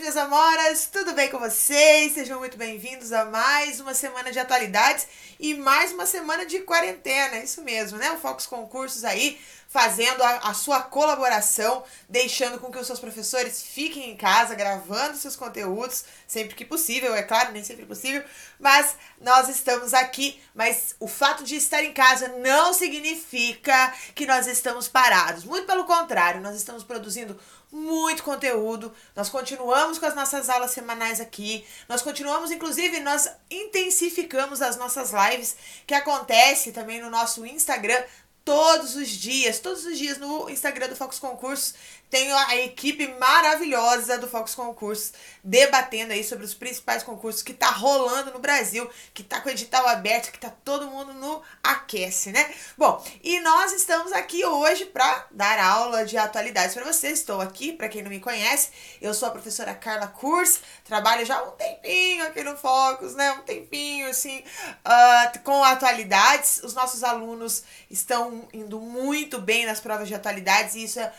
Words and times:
amores, 0.00 0.14
minhas 0.14 0.16
amoras, 0.16 0.88
tudo 0.90 1.12
bem 1.12 1.28
com 1.28 1.38
vocês? 1.38 2.14
Sejam 2.14 2.38
muito 2.38 2.56
bem-vindos 2.56 3.12
a 3.12 3.26
mais 3.26 3.80
uma 3.80 3.92
semana 3.92 4.32
de 4.32 4.38
atualidades 4.38 5.06
e 5.38 5.54
mais 5.54 5.92
uma 5.92 6.06
semana 6.06 6.46
de 6.46 6.60
quarentena, 6.60 7.38
isso 7.38 7.62
mesmo, 7.62 7.98
né? 7.98 8.10
O 8.12 8.18
Focus 8.18 8.46
Concursos 8.46 9.04
aí 9.04 9.38
fazendo 9.70 10.20
a, 10.24 10.48
a, 10.48 10.54
sua 10.54 10.82
colaboração, 10.82 11.84
deixando 12.08 12.58
com 12.58 12.72
que 12.72 12.78
os 12.78 12.88
seus 12.88 12.98
professores 12.98 13.62
fiquem 13.62 14.10
em 14.10 14.16
casa, 14.16 14.56
gravando 14.56 15.16
seus 15.16 15.36
conteúdos, 15.36 16.04
sempre 16.26 16.56
que 16.56 16.64
possível, 16.64 17.14
é 17.14 17.22
claro, 17.22 17.52
nem 17.52 17.62
sempre 17.62 17.86
possível, 17.86 18.24
mas 18.58 18.96
nós 19.20 19.48
estamos 19.48 19.94
aqui. 19.94 20.42
Mas 20.52 20.96
o 20.98 21.06
fato 21.06 21.44
de 21.44 21.54
estar 21.54 21.84
em 21.84 21.92
casa 21.92 22.26
não 22.38 22.72
significa 22.72 23.94
que 24.12 24.26
nós 24.26 24.48
estamos 24.48 24.88
parados. 24.88 25.44
Muito 25.44 25.68
pelo 25.68 25.84
contrário, 25.84 26.40
nós 26.40 26.56
estamos 26.56 26.82
produzindo 26.82 27.38
muito 27.72 28.22
conteúdo. 28.22 28.92
Nós 29.14 29.28
continuamos 29.28 29.98
com 29.98 30.06
as 30.06 30.14
nossas 30.14 30.48
aulas 30.48 30.72
semanais 30.72 31.20
aqui. 31.20 31.64
Nós 31.88 32.02
continuamos, 32.02 32.50
inclusive, 32.50 33.00
nós 33.00 33.30
intensificamos 33.50 34.60
as 34.60 34.76
nossas 34.76 35.12
lives 35.12 35.56
que 35.86 35.94
acontece 35.94 36.72
também 36.72 37.00
no 37.00 37.10
nosso 37.10 37.46
Instagram 37.46 38.02
todos 38.44 38.96
os 38.96 39.08
dias, 39.08 39.60
todos 39.60 39.84
os 39.84 39.98
dias 39.98 40.18
no 40.18 40.48
Instagram 40.50 40.88
do 40.88 40.96
Focus 40.96 41.18
Concursos, 41.18 41.74
tenho 42.10 42.36
a 42.36 42.56
equipe 42.56 43.06
maravilhosa 43.18 44.18
do 44.18 44.26
Focus 44.26 44.54
Concursos 44.54 45.12
debatendo 45.42 46.12
aí 46.12 46.24
sobre 46.24 46.44
os 46.44 46.52
principais 46.52 47.02
concursos 47.02 47.42
que 47.42 47.54
tá 47.54 47.70
rolando 47.70 48.32
no 48.32 48.38
Brasil, 48.38 48.90
que 49.14 49.22
tá 49.22 49.40
com 49.40 49.48
o 49.48 49.52
edital 49.52 49.86
aberto, 49.86 50.32
que 50.32 50.38
tá 50.38 50.52
todo 50.64 50.90
mundo 50.90 51.14
no 51.14 51.42
aquece, 51.62 52.30
né? 52.32 52.52
Bom, 52.76 53.02
e 53.22 53.40
nós 53.40 53.72
estamos 53.72 54.12
aqui 54.12 54.44
hoje 54.44 54.86
para 54.86 55.26
dar 55.30 55.58
aula 55.58 56.04
de 56.04 56.16
atualidades 56.16 56.74
para 56.74 56.84
vocês. 56.84 57.20
Estou 57.20 57.40
aqui, 57.40 57.72
para 57.72 57.88
quem 57.88 58.02
não 58.02 58.10
me 58.10 58.20
conhece, 58.20 58.70
eu 59.00 59.14
sou 59.14 59.28
a 59.28 59.30
professora 59.30 59.74
Carla 59.74 60.08
Kurs, 60.08 60.60
trabalho 60.84 61.24
já 61.24 61.42
um 61.42 61.52
tempinho 61.52 62.26
aqui 62.26 62.42
no 62.42 62.56
Focus, 62.56 63.14
né? 63.14 63.32
Um 63.32 63.42
tempinho 63.42 64.08
assim, 64.10 64.42
uh, 64.84 65.38
com 65.44 65.62
atualidades. 65.62 66.60
Os 66.62 66.74
nossos 66.74 67.04
alunos 67.04 67.62
estão 67.90 68.48
indo 68.52 68.80
muito 68.80 69.40
bem 69.40 69.64
nas 69.64 69.80
provas 69.80 70.08
de 70.08 70.14
atualidades 70.14 70.74
e 70.74 70.84
isso 70.84 71.00
é 71.00 71.12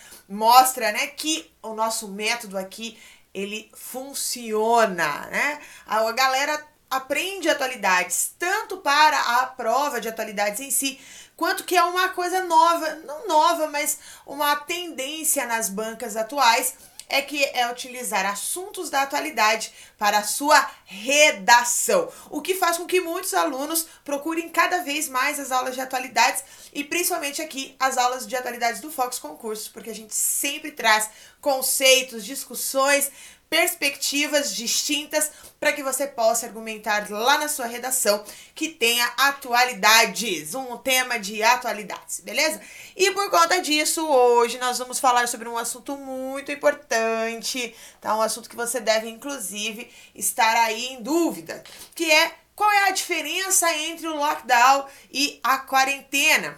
mostra, 0.81 0.91
né, 0.91 1.07
que 1.07 1.51
o 1.61 1.73
nosso 1.73 2.07
método 2.07 2.57
aqui 2.57 2.97
ele 3.33 3.71
funciona, 3.73 5.27
né? 5.27 5.61
A 5.85 6.11
galera 6.11 6.65
aprende 6.89 7.47
atualidades 7.47 8.33
tanto 8.38 8.77
para 8.77 9.17
a 9.17 9.45
prova 9.45 10.01
de 10.01 10.09
atualidades 10.09 10.59
em 10.59 10.71
si, 10.71 10.99
quanto 11.38 11.63
que 11.63 11.77
é 11.77 11.83
uma 11.83 12.09
coisa 12.09 12.43
nova, 12.43 12.95
não 13.05 13.27
nova, 13.27 13.67
mas 13.67 13.99
uma 14.25 14.55
tendência 14.57 15.45
nas 15.45 15.69
bancas 15.69 16.17
atuais 16.17 16.73
é 17.11 17.21
que 17.21 17.43
é 17.43 17.69
utilizar 17.69 18.25
assuntos 18.25 18.89
da 18.89 19.01
atualidade 19.01 19.73
para 19.97 20.19
a 20.19 20.23
sua 20.23 20.71
redação, 20.85 22.09
o 22.29 22.41
que 22.41 22.55
faz 22.55 22.77
com 22.77 22.85
que 22.85 23.01
muitos 23.01 23.33
alunos 23.33 23.85
procurem 24.03 24.49
cada 24.49 24.81
vez 24.81 25.09
mais 25.09 25.39
as 25.39 25.51
aulas 25.51 25.75
de 25.75 25.81
atualidades 25.81 26.43
e 26.73 26.83
principalmente 26.83 27.41
aqui 27.41 27.75
as 27.77 27.97
aulas 27.97 28.25
de 28.25 28.35
atualidades 28.35 28.79
do 28.79 28.89
Fox 28.89 29.19
Concurso, 29.19 29.71
porque 29.73 29.89
a 29.89 29.95
gente 29.95 30.15
sempre 30.15 30.71
traz 30.71 31.09
conceitos, 31.41 32.23
discussões, 32.23 33.11
perspectivas 33.52 34.55
distintas 34.55 35.30
para 35.59 35.73
que 35.73 35.83
você 35.83 36.07
possa 36.07 36.45
argumentar 36.45 37.11
lá 37.11 37.38
na 37.38 37.49
sua 37.49 37.66
redação 37.66 38.23
que 38.55 38.69
tenha 38.69 39.05
atualidades, 39.17 40.55
um 40.55 40.77
tema 40.77 41.19
de 41.19 41.44
atualidades, 41.44 42.22
beleza? 42.22 42.61
E 42.95 43.11
por 43.11 43.29
conta 43.29 43.61
disso, 43.61 44.07
hoje 44.07 44.57
nós 44.57 44.77
vamos 44.77 45.02
falar 45.02 45.27
sobre 45.27 45.49
um 45.49 45.57
assunto 45.57 45.97
muito 45.97 46.49
importante, 46.49 47.75
tá? 47.99 48.16
Um 48.16 48.22
assunto 48.22 48.49
que 48.49 48.55
você 48.55 48.79
deve 48.79 49.09
inclusive 49.09 49.91
estar 50.16 50.55
aí 50.55 50.94
em 50.94 51.03
dúvida, 51.03 51.61
que 51.94 52.09
é 52.09 52.33
qual 52.55 52.72
é 52.72 52.88
a 52.88 52.91
diferença 52.91 53.69
entre 53.75 54.07
o 54.07 54.16
lockdown 54.16 54.88
e 55.11 55.41
a 55.44 55.57
quarentena? 55.57 56.57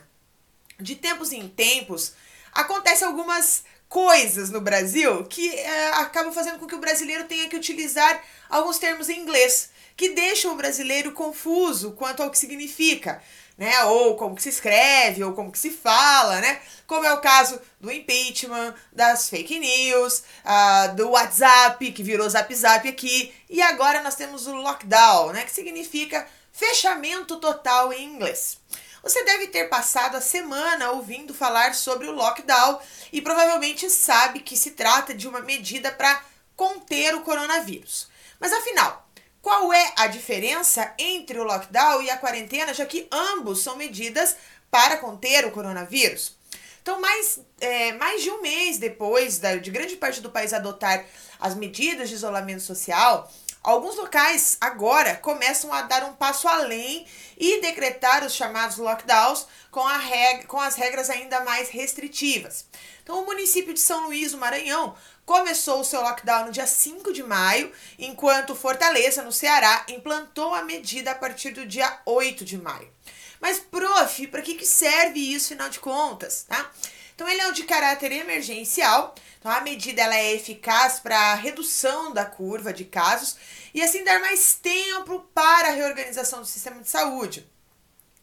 De 0.79 0.95
tempos 0.95 1.31
em 1.31 1.47
tempos, 1.47 2.13
acontecem 2.53 3.07
algumas 3.07 3.63
coisas 3.93 4.49
no 4.49 4.59
Brasil 4.59 5.23
que 5.25 5.51
é, 5.51 5.89
acabam 5.89 6.33
fazendo 6.33 6.57
com 6.57 6.65
que 6.65 6.73
o 6.73 6.79
brasileiro 6.79 7.25
tenha 7.25 7.47
que 7.47 7.55
utilizar 7.55 8.23
alguns 8.49 8.79
termos 8.79 9.07
em 9.07 9.19
inglês, 9.19 9.69
que 9.95 10.09
deixam 10.09 10.51
o 10.51 10.55
brasileiro 10.55 11.11
confuso 11.11 11.91
quanto 11.91 12.23
ao 12.23 12.31
que 12.31 12.39
significa, 12.39 13.21
né? 13.55 13.83
Ou 13.83 14.15
como 14.15 14.35
que 14.35 14.41
se 14.41 14.49
escreve, 14.49 15.23
ou 15.23 15.33
como 15.33 15.51
que 15.51 15.59
se 15.59 15.69
fala, 15.69 16.41
né? 16.41 16.59
Como 16.87 17.05
é 17.05 17.13
o 17.13 17.21
caso 17.21 17.61
do 17.79 17.91
impeachment, 17.91 18.73
das 18.91 19.29
fake 19.29 19.59
news, 19.59 20.23
uh, 20.43 20.95
do 20.95 21.11
WhatsApp, 21.11 21.91
que 21.91 22.01
virou 22.01 22.27
Zap 22.27 22.51
Zap 22.55 22.89
aqui, 22.89 23.31
e 23.47 23.61
agora 23.61 24.01
nós 24.01 24.15
temos 24.15 24.47
o 24.47 24.55
lockdown, 24.55 25.33
né? 25.33 25.43
Que 25.43 25.51
significa 25.51 26.25
fechamento 26.51 27.37
total 27.37 27.93
em 27.93 28.15
inglês. 28.15 28.57
Você 29.03 29.21
deve 29.25 29.47
ter 29.47 29.65
passado 29.65 30.15
a 30.15 30.21
semana 30.21 30.91
ouvindo 30.91 31.33
falar 31.33 31.75
sobre 31.75 32.07
o 32.07 32.13
lockdown 32.13 32.79
e 33.11 33.21
provavelmente 33.21 33.89
sabe 33.89 34.39
que 34.39 34.55
se 34.55 34.71
trata 34.71 35.13
de 35.13 35.27
uma 35.27 35.41
medida 35.41 35.91
para 35.91 36.23
conter 36.55 37.13
o 37.13 37.19
coronavírus. 37.21 38.07
Mas 38.39 38.53
afinal, 38.53 39.05
qual 39.41 39.73
é 39.73 39.91
a 39.97 40.07
diferença 40.07 40.93
entre 40.97 41.37
o 41.37 41.43
lockdown 41.43 42.01
e 42.01 42.09
a 42.09 42.17
quarentena, 42.17 42.73
já 42.73 42.85
que 42.85 43.05
ambos 43.11 43.61
são 43.61 43.75
medidas 43.75 44.37
para 44.71 44.95
conter 44.95 45.45
o 45.45 45.51
coronavírus? 45.51 46.37
Então, 46.81 47.01
mais, 47.01 47.39
é, 47.59 47.91
mais 47.93 48.23
de 48.23 48.29
um 48.29 48.41
mês 48.41 48.77
depois 48.77 49.37
da, 49.37 49.57
de 49.57 49.69
grande 49.69 49.97
parte 49.97 50.21
do 50.21 50.31
país 50.31 50.53
adotar 50.53 51.05
as 51.41 51.55
medidas 51.55 52.07
de 52.07 52.15
isolamento 52.15 52.61
social, 52.61 53.29
Alguns 53.63 53.95
locais 53.95 54.57
agora 54.59 55.15
começam 55.15 55.71
a 55.71 55.83
dar 55.83 56.03
um 56.03 56.13
passo 56.13 56.49
além 56.49 57.07
e 57.37 57.61
decretar 57.61 58.25
os 58.25 58.33
chamados 58.33 58.75
lockdowns 58.75 59.47
com, 59.71 59.87
a 59.87 59.97
reg 59.97 60.45
com 60.47 60.59
as 60.59 60.75
regras 60.75 61.09
ainda 61.09 61.39
mais 61.45 61.69
restritivas. 61.69 62.65
Então, 63.01 63.21
o 63.21 63.25
município 63.25 63.73
de 63.73 63.79
São 63.79 64.07
Luís, 64.07 64.33
no 64.33 64.37
Maranhão, 64.37 64.95
começou 65.25 65.79
o 65.79 65.85
seu 65.85 66.01
lockdown 66.01 66.47
no 66.47 66.51
dia 66.51 66.67
5 66.67 67.13
de 67.13 67.23
maio, 67.23 67.71
enquanto 67.97 68.53
Fortaleza, 68.53 69.23
no 69.23 69.31
Ceará, 69.31 69.85
implantou 69.87 70.53
a 70.53 70.63
medida 70.63 71.11
a 71.11 71.15
partir 71.15 71.51
do 71.51 71.65
dia 71.65 72.01
8 72.05 72.43
de 72.43 72.57
maio. 72.57 72.91
Mas, 73.39 73.59
prof, 73.59 74.27
para 74.27 74.41
que, 74.41 74.55
que 74.55 74.65
serve 74.65 75.19
isso, 75.19 75.53
afinal 75.53 75.69
de 75.69 75.79
contas, 75.79 76.45
tá? 76.47 76.69
Então, 77.15 77.27
ele 77.27 77.41
é 77.41 77.51
de 77.51 77.63
caráter 77.63 78.11
emergencial, 78.11 79.13
então, 79.39 79.51
a 79.51 79.59
medida 79.61 80.01
ela 80.01 80.15
é 80.15 80.33
eficaz 80.33 80.99
para 81.01 81.17
a 81.17 81.35
redução 81.35 82.13
da 82.13 82.25
curva 82.25 82.71
de 82.71 82.85
casos 82.85 83.35
e 83.73 83.81
assim 83.81 84.03
dar 84.03 84.21
mais 84.21 84.55
tempo 84.55 85.19
para 85.33 85.67
a 85.67 85.71
reorganização 85.71 86.39
do 86.39 86.45
sistema 86.45 86.81
de 86.81 86.89
saúde. 86.89 87.45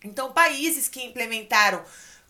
Então, 0.02 0.32
países 0.32 0.88
que 0.88 1.04
implementaram 1.04 1.84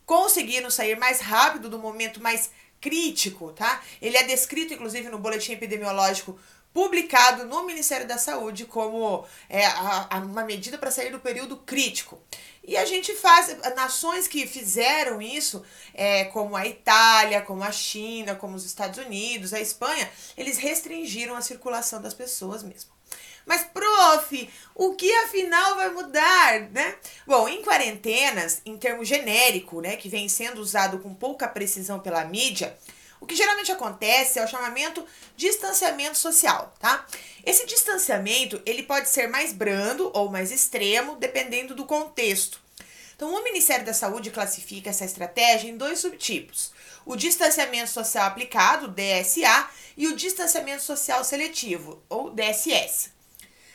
conseguiram 0.05 0.69
sair 0.71 0.99
mais 0.99 1.21
rápido 1.21 1.71
do 1.71 1.79
momento 1.79 2.21
mais 2.21 2.51
crítico, 2.81 3.53
tá? 3.53 3.81
Ele 4.03 4.17
é 4.17 4.25
descrito, 4.25 4.75
inclusive, 4.75 5.09
no 5.09 5.19
boletim 5.21 5.53
epidemiológico 5.53 6.37
publicado 6.73 7.45
no 7.45 7.65
Ministério 7.65 8.07
da 8.07 8.19
Saúde 8.19 8.65
como 8.65 9.25
é, 9.49 9.67
a, 9.67 10.09
a 10.11 10.19
uma 10.19 10.45
medida 10.45 10.79
para 10.79 10.91
sair 10.91 11.11
do 11.11 11.21
período 11.21 11.57
crítico. 11.59 12.21
E 12.63 12.77
a 12.77 12.85
gente 12.85 13.15
faz, 13.15 13.57
nações 13.75 14.29
que 14.29 14.47
fizeram 14.47 15.21
isso, 15.21 15.65
é, 15.95 16.25
como 16.27 16.57
a 16.57 16.67
Itália, 16.67 17.41
como 17.41 17.65
a 17.65 17.73
China, 17.73 18.35
como 18.35 18.55
os 18.55 18.65
Estados 18.65 18.99
Unidos, 19.05 19.55
a 19.55 19.61
Espanha, 19.61 20.11
eles 20.37 20.59
restringiram 20.59 21.35
a 21.35 21.41
circulação 21.41 22.01
das 22.01 22.15
pessoas 22.15 22.63
mesmo. 22.63 22.91
Mas, 23.47 23.65
prof, 23.65 24.51
o 24.75 24.95
que 24.95 25.11
afinal 25.25 25.75
vai 25.75 25.91
mudar, 25.91 26.61
né? 26.71 26.95
Bom, 27.27 27.49
em 27.49 27.63
quarentenas, 27.63 28.61
em 28.65 28.77
termo 28.77 29.05
genérico, 29.05 29.81
né, 29.81 29.97
que 29.97 30.09
vem 30.09 30.29
sendo 30.29 30.61
usado 30.61 30.99
com 30.99 31.15
pouca 31.15 31.49
precisão 31.49 31.99
pela 31.99 32.25
mídia, 32.25 32.77
o 33.21 33.27
que 33.27 33.37
geralmente 33.37 33.71
acontece 33.71 34.39
é 34.39 34.45
o 34.45 34.49
chamamento 34.49 35.05
distanciamento 35.37 36.17
social, 36.17 36.75
tá? 36.81 37.07
Esse 37.45 37.67
distanciamento, 37.67 38.61
ele 38.65 38.83
pode 38.83 39.09
ser 39.09 39.29
mais 39.29 39.53
brando 39.53 40.11
ou 40.15 40.31
mais 40.31 40.51
extremo, 40.51 41.17
dependendo 41.17 41.75
do 41.75 41.85
contexto. 41.85 42.61
Então, 43.15 43.35
o 43.35 43.45
Ministério 43.45 43.85
da 43.85 43.93
Saúde 43.93 44.31
classifica 44.31 44.89
essa 44.89 45.05
estratégia 45.05 45.69
em 45.69 45.77
dois 45.77 45.99
subtipos: 45.99 46.73
o 47.05 47.15
distanciamento 47.15 47.91
social 47.91 48.27
aplicado, 48.27 48.89
DSA, 48.89 49.69
e 49.97 50.07
o 50.07 50.17
distanciamento 50.17 50.83
social 50.83 51.23
seletivo, 51.23 52.03
ou 52.09 52.31
DSS. 52.31 53.20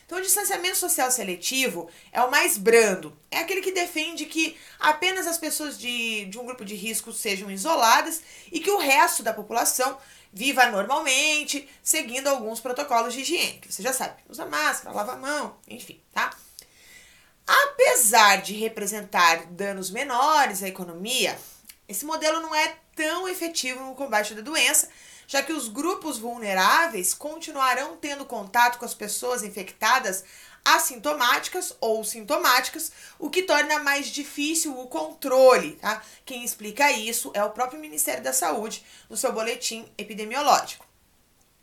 Então, 0.06 0.20
o 0.20 0.22
distanciamento 0.22 0.78
social 0.78 1.10
seletivo 1.10 1.90
é 2.12 2.22
o 2.22 2.30
mais 2.30 2.58
brando. 2.58 3.18
É 3.32 3.40
aquele 3.40 3.62
que 3.62 3.72
defende 3.72 4.26
que 4.26 4.56
apenas 4.80 5.26
as 5.26 5.38
pessoas 5.38 5.80
de, 5.80 6.26
de 6.26 6.38
um 6.38 6.46
grupo 6.46 6.64
de 6.64 6.76
risco 6.76 7.12
sejam 7.12 7.50
isoladas 7.50 8.22
e 8.52 8.60
que 8.60 8.70
o 8.70 8.78
resto 8.78 9.24
da 9.24 9.34
população 9.34 9.98
viva 10.32 10.68
normalmente, 10.68 11.68
seguindo 11.82 12.28
alguns 12.28 12.60
protocolos 12.60 13.14
de 13.14 13.22
higiene. 13.22 13.60
Que 13.60 13.74
você 13.74 13.82
já 13.82 13.94
sabe, 13.94 14.22
usa 14.30 14.46
máscara, 14.46 14.96
lava 14.96 15.14
a 15.14 15.18
mão, 15.18 15.58
enfim, 15.68 16.00
tá? 16.14 16.30
Apesar 17.48 18.42
de 18.42 18.54
representar 18.54 19.46
danos 19.48 19.90
menores 19.90 20.62
à 20.62 20.68
economia, 20.68 21.38
esse 21.88 22.06
modelo 22.06 22.42
não 22.42 22.54
é 22.54 22.76
tão 22.96 23.28
efetivo 23.28 23.84
no 23.84 23.96
combate 23.96 24.34
da 24.34 24.42
doença, 24.42 24.90
já 25.28 25.42
que 25.42 25.54
os 25.54 25.68
grupos 25.68 26.18
vulneráveis 26.18 27.14
continuarão 27.14 27.98
tendo 27.98 28.26
contato 28.26 28.78
com 28.78 28.86
as 28.86 28.94
pessoas 28.94 29.44
infectadas 29.44 30.24
assintomáticas 30.64 31.76
ou 31.80 32.04
sintomáticas, 32.04 32.92
o 33.20 33.30
que 33.30 33.44
torna 33.44 33.80
mais 33.80 34.08
difícil 34.08 34.78
o 34.80 34.88
controle. 34.88 35.74
Tá? 35.74 36.02
Quem 36.26 36.44
explica 36.44 36.92
isso 36.92 37.32
é 37.36 37.44
o 37.44 37.52
próprio 37.52 37.80
Ministério 37.80 38.24
da 38.24 38.34
Saúde 38.34 38.84
no 39.08 39.16
seu 39.16 39.32
boletim 39.32 39.88
epidemiológico. 39.98 40.85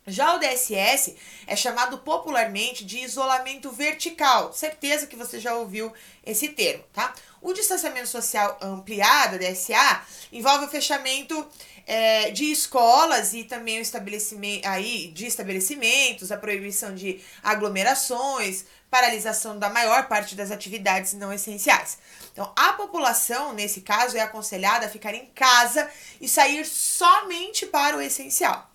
Já 0.07 0.35
o 0.35 0.39
DSS 0.39 1.17
é 1.47 1.55
chamado 1.55 1.99
popularmente 1.99 2.85
de 2.85 2.99
isolamento 2.99 3.71
vertical. 3.71 4.53
Certeza 4.53 5.07
que 5.07 5.15
você 5.15 5.39
já 5.39 5.55
ouviu 5.55 5.93
esse 6.27 6.49
termo, 6.49 6.83
tá? 6.93 7.15
O 7.41 7.53
distanciamento 7.53 8.09
social 8.09 8.59
ampliado, 8.61 9.39
DSA, 9.39 10.03
envolve 10.33 10.65
o 10.65 10.69
fechamento 10.69 11.47
é, 11.87 12.31
de 12.31 12.51
escolas 12.51 13.33
e 13.33 13.45
também 13.45 13.79
o 13.79 13.83
estabelecimento 13.83 14.67
aí 14.67 15.09
de 15.09 15.27
estabelecimentos, 15.27 16.33
a 16.33 16.37
proibição 16.37 16.95
de 16.95 17.21
aglomerações, 17.43 18.65
paralisação 18.91 19.59
da 19.59 19.71
maior 19.71 20.09
parte 20.09 20.35
das 20.35 20.51
atividades 20.51 21.13
não 21.15 21.33
essenciais. 21.33 21.99
Então, 22.33 22.53
a 22.57 22.73
população, 22.73 23.53
nesse 23.53 23.83
caso, 23.83 24.17
é 24.17 24.21
aconselhada 24.21 24.87
a 24.87 24.91
ficar 24.91 25.15
em 25.15 25.27
casa 25.27 25.89
e 26.21 26.29
sair 26.29 26.65
somente 26.67 27.67
para 27.67 27.97
o 27.97 28.01
essencial. 28.01 28.72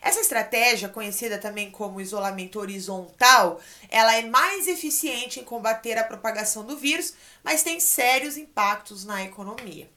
Essa 0.00 0.20
estratégia, 0.20 0.88
conhecida 0.88 1.38
também 1.38 1.70
como 1.70 2.00
isolamento 2.00 2.58
horizontal, 2.58 3.60
ela 3.88 4.14
é 4.14 4.22
mais 4.22 4.68
eficiente 4.68 5.40
em 5.40 5.44
combater 5.44 5.98
a 5.98 6.04
propagação 6.04 6.64
do 6.64 6.76
vírus, 6.76 7.14
mas 7.42 7.62
tem 7.62 7.80
sérios 7.80 8.36
impactos 8.36 9.04
na 9.04 9.22
economia. 9.22 9.88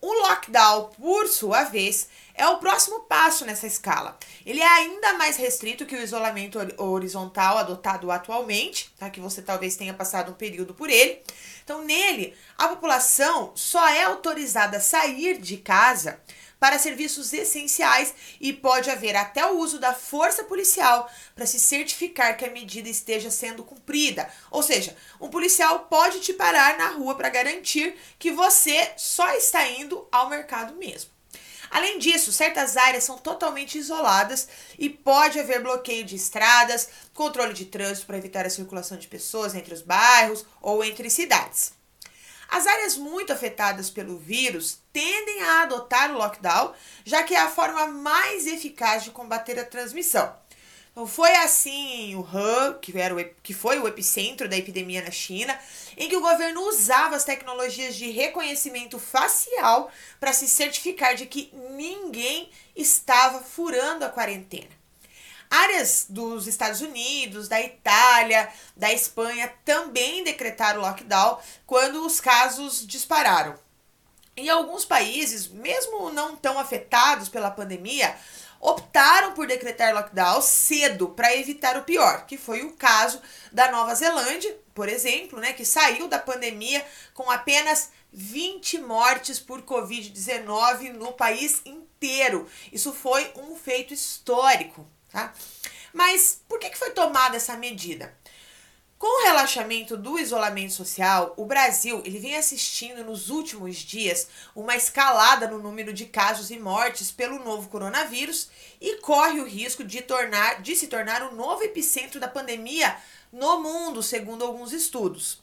O 0.00 0.12
lockdown, 0.12 0.90
por 0.98 1.28
sua 1.28 1.64
vez, 1.64 2.08
é 2.34 2.46
o 2.48 2.58
próximo 2.58 3.00
passo 3.00 3.44
nessa 3.44 3.66
escala. 3.66 4.18
Ele 4.44 4.60
é 4.60 4.66
ainda 4.66 5.14
mais 5.14 5.36
restrito 5.36 5.86
que 5.86 5.94
o 5.94 6.02
isolamento 6.02 6.58
horizontal 6.76 7.58
adotado 7.58 8.10
atualmente, 8.10 8.92
tá? 8.98 9.08
que 9.08 9.20
você 9.20 9.40
talvez 9.40 9.76
tenha 9.76 9.94
passado 9.94 10.32
um 10.32 10.34
período 10.34 10.74
por 10.74 10.90
ele. 10.90 11.22
Então, 11.62 11.84
nele, 11.84 12.34
a 12.56 12.68
população 12.68 13.52
só 13.54 13.88
é 13.88 14.02
autorizada 14.04 14.78
a 14.78 14.80
sair 14.80 15.38
de 15.38 15.56
casa 15.58 16.20
para 16.58 16.78
serviços 16.78 17.32
essenciais 17.32 18.14
e 18.40 18.52
pode 18.52 18.90
haver 18.90 19.14
até 19.16 19.46
o 19.46 19.58
uso 19.58 19.78
da 19.78 19.94
força 19.94 20.44
policial 20.44 21.10
para 21.34 21.46
se 21.46 21.60
certificar 21.60 22.36
que 22.36 22.44
a 22.44 22.50
medida 22.50 22.88
esteja 22.88 23.30
sendo 23.30 23.64
cumprida. 23.64 24.28
Ou 24.50 24.62
seja, 24.62 24.96
um 25.20 25.28
policial 25.28 25.86
pode 25.90 26.20
te 26.20 26.32
parar 26.32 26.76
na 26.76 26.88
rua 26.90 27.14
para 27.14 27.28
garantir 27.28 27.96
que 28.18 28.32
você 28.32 28.92
só 28.96 29.30
está 29.34 29.66
indo 29.68 30.06
ao 30.10 30.28
mercado 30.28 30.74
mesmo. 30.74 31.10
Além 31.70 31.98
disso, 31.98 32.32
certas 32.32 32.76
áreas 32.76 33.04
são 33.04 33.18
totalmente 33.18 33.76
isoladas 33.78 34.48
e 34.78 34.88
pode 34.88 35.38
haver 35.38 35.62
bloqueio 35.62 36.04
de 36.04 36.16
estradas, 36.16 36.88
controle 37.12 37.52
de 37.52 37.66
trânsito 37.66 38.06
para 38.06 38.16
evitar 38.16 38.46
a 38.46 38.50
circulação 38.50 38.96
de 38.96 39.06
pessoas 39.06 39.54
entre 39.54 39.74
os 39.74 39.82
bairros 39.82 40.46
ou 40.62 40.82
entre 40.82 41.10
cidades. 41.10 41.72
As 42.48 42.66
áreas 42.66 42.96
muito 42.96 43.32
afetadas 43.32 43.90
pelo 43.90 44.18
vírus 44.18 44.78
tendem 44.98 45.42
a 45.42 45.62
adotar 45.62 46.10
o 46.10 46.18
lockdown, 46.18 46.74
já 47.04 47.22
que 47.22 47.32
é 47.32 47.38
a 47.38 47.48
forma 47.48 47.86
mais 47.86 48.48
eficaz 48.48 49.04
de 49.04 49.12
combater 49.12 49.56
a 49.56 49.64
transmissão. 49.64 50.34
Então, 50.90 51.06
foi 51.06 51.32
assim 51.36 52.16
o 52.16 52.26
Han, 52.26 52.76
que, 52.82 52.98
era 52.98 53.14
o, 53.14 53.24
que 53.40 53.54
foi 53.54 53.78
o 53.78 53.86
epicentro 53.86 54.48
da 54.48 54.56
epidemia 54.56 55.00
na 55.00 55.12
China, 55.12 55.56
em 55.96 56.08
que 56.08 56.16
o 56.16 56.20
governo 56.20 56.62
usava 56.62 57.14
as 57.14 57.22
tecnologias 57.22 57.94
de 57.94 58.10
reconhecimento 58.10 58.98
facial 58.98 59.88
para 60.18 60.32
se 60.32 60.48
certificar 60.48 61.14
de 61.14 61.26
que 61.26 61.54
ninguém 61.70 62.50
estava 62.74 63.38
furando 63.38 64.04
a 64.04 64.08
quarentena. 64.08 64.76
Áreas 65.48 66.06
dos 66.08 66.48
Estados 66.48 66.80
Unidos, 66.80 67.46
da 67.46 67.60
Itália, 67.60 68.48
da 68.76 68.92
Espanha 68.92 69.54
também 69.64 70.24
decretaram 70.24 70.80
lockdown 70.80 71.38
quando 71.64 72.04
os 72.04 72.20
casos 72.20 72.84
dispararam. 72.84 73.67
Em 74.38 74.48
alguns 74.48 74.84
países, 74.84 75.48
mesmo 75.48 76.12
não 76.12 76.36
tão 76.36 76.60
afetados 76.60 77.28
pela 77.28 77.50
pandemia, 77.50 78.14
optaram 78.60 79.32
por 79.32 79.48
decretar 79.48 79.92
lockdown 79.92 80.40
cedo 80.40 81.08
para 81.08 81.36
evitar 81.36 81.76
o 81.76 81.82
pior, 81.82 82.24
que 82.24 82.38
foi 82.38 82.62
o 82.62 82.72
caso 82.74 83.20
da 83.50 83.68
Nova 83.72 83.92
Zelândia, 83.96 84.56
por 84.72 84.88
exemplo, 84.88 85.40
né, 85.40 85.52
que 85.52 85.64
saiu 85.64 86.06
da 86.06 86.20
pandemia 86.20 86.86
com 87.14 87.28
apenas 87.28 87.90
20 88.12 88.78
mortes 88.78 89.40
por 89.40 89.62
Covid-19 89.62 90.92
no 90.92 91.12
país 91.12 91.60
inteiro. 91.64 92.48
Isso 92.72 92.92
foi 92.92 93.32
um 93.34 93.56
feito 93.56 93.92
histórico. 93.92 94.86
Tá? 95.10 95.34
Mas 95.92 96.42
por 96.48 96.60
que, 96.60 96.70
que 96.70 96.78
foi 96.78 96.90
tomada 96.90 97.36
essa 97.36 97.56
medida? 97.56 98.16
Com 98.98 99.06
o 99.06 99.26
relaxamento 99.26 99.96
do 99.96 100.18
isolamento 100.18 100.72
social, 100.72 101.32
o 101.36 101.44
Brasil 101.44 102.02
ele 102.04 102.18
vem 102.18 102.36
assistindo 102.36 103.04
nos 103.04 103.30
últimos 103.30 103.76
dias 103.76 104.26
uma 104.56 104.74
escalada 104.74 105.46
no 105.46 105.60
número 105.60 105.92
de 105.92 106.06
casos 106.06 106.50
e 106.50 106.58
mortes 106.58 107.08
pelo 107.08 107.38
novo 107.44 107.68
coronavírus 107.68 108.48
e 108.80 108.96
corre 108.96 109.40
o 109.40 109.46
risco 109.46 109.84
de, 109.84 110.02
tornar, 110.02 110.62
de 110.62 110.74
se 110.74 110.88
tornar 110.88 111.22
o 111.22 111.32
novo 111.36 111.62
epicentro 111.62 112.18
da 112.18 112.26
pandemia 112.26 112.96
no 113.32 113.60
mundo, 113.60 114.02
segundo 114.02 114.44
alguns 114.44 114.72
estudos. 114.72 115.40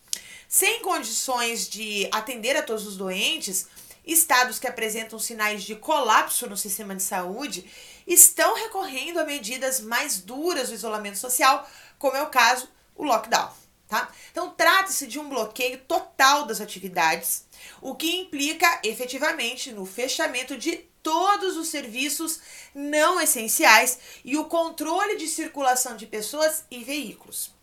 Sem 0.49 0.81
condições 0.81 1.69
de 1.69 2.09
atender 2.11 2.57
a 2.57 2.61
todos 2.61 2.85
os 2.85 2.97
doentes, 2.97 3.67
estados 4.05 4.59
que 4.59 4.67
apresentam 4.67 5.17
sinais 5.17 5.63
de 5.63 5.75
colapso 5.75 6.45
no 6.45 6.57
sistema 6.57 6.93
de 6.93 7.03
saúde 7.03 7.65
estão 8.05 8.53
recorrendo 8.53 9.17
a 9.17 9.23
medidas 9.23 9.79
mais 9.79 10.19
duras 10.19 10.67
do 10.67 10.75
isolamento 10.75 11.17
social, 11.17 11.65
como 11.97 12.17
é 12.17 12.21
o 12.21 12.29
caso 12.29 12.75
o 12.95 13.03
lockdown. 13.03 13.51
Tá? 13.87 14.09
Então, 14.31 14.49
trata-se 14.49 15.05
de 15.05 15.19
um 15.19 15.29
bloqueio 15.29 15.77
total 15.87 16.45
das 16.45 16.59
atividades, 16.59 17.45
o 17.81 17.93
que 17.93 18.19
implica 18.19 18.79
efetivamente 18.83 19.71
no 19.71 19.85
fechamento 19.85 20.57
de 20.57 20.77
todos 21.03 21.55
os 21.55 21.67
serviços 21.67 22.39
não 22.73 23.21
essenciais 23.21 23.99
e 24.23 24.37
o 24.37 24.45
controle 24.45 25.17
de 25.17 25.27
circulação 25.27 25.95
de 25.95 26.07
pessoas 26.07 26.63
e 26.71 26.83
veículos. 26.83 27.53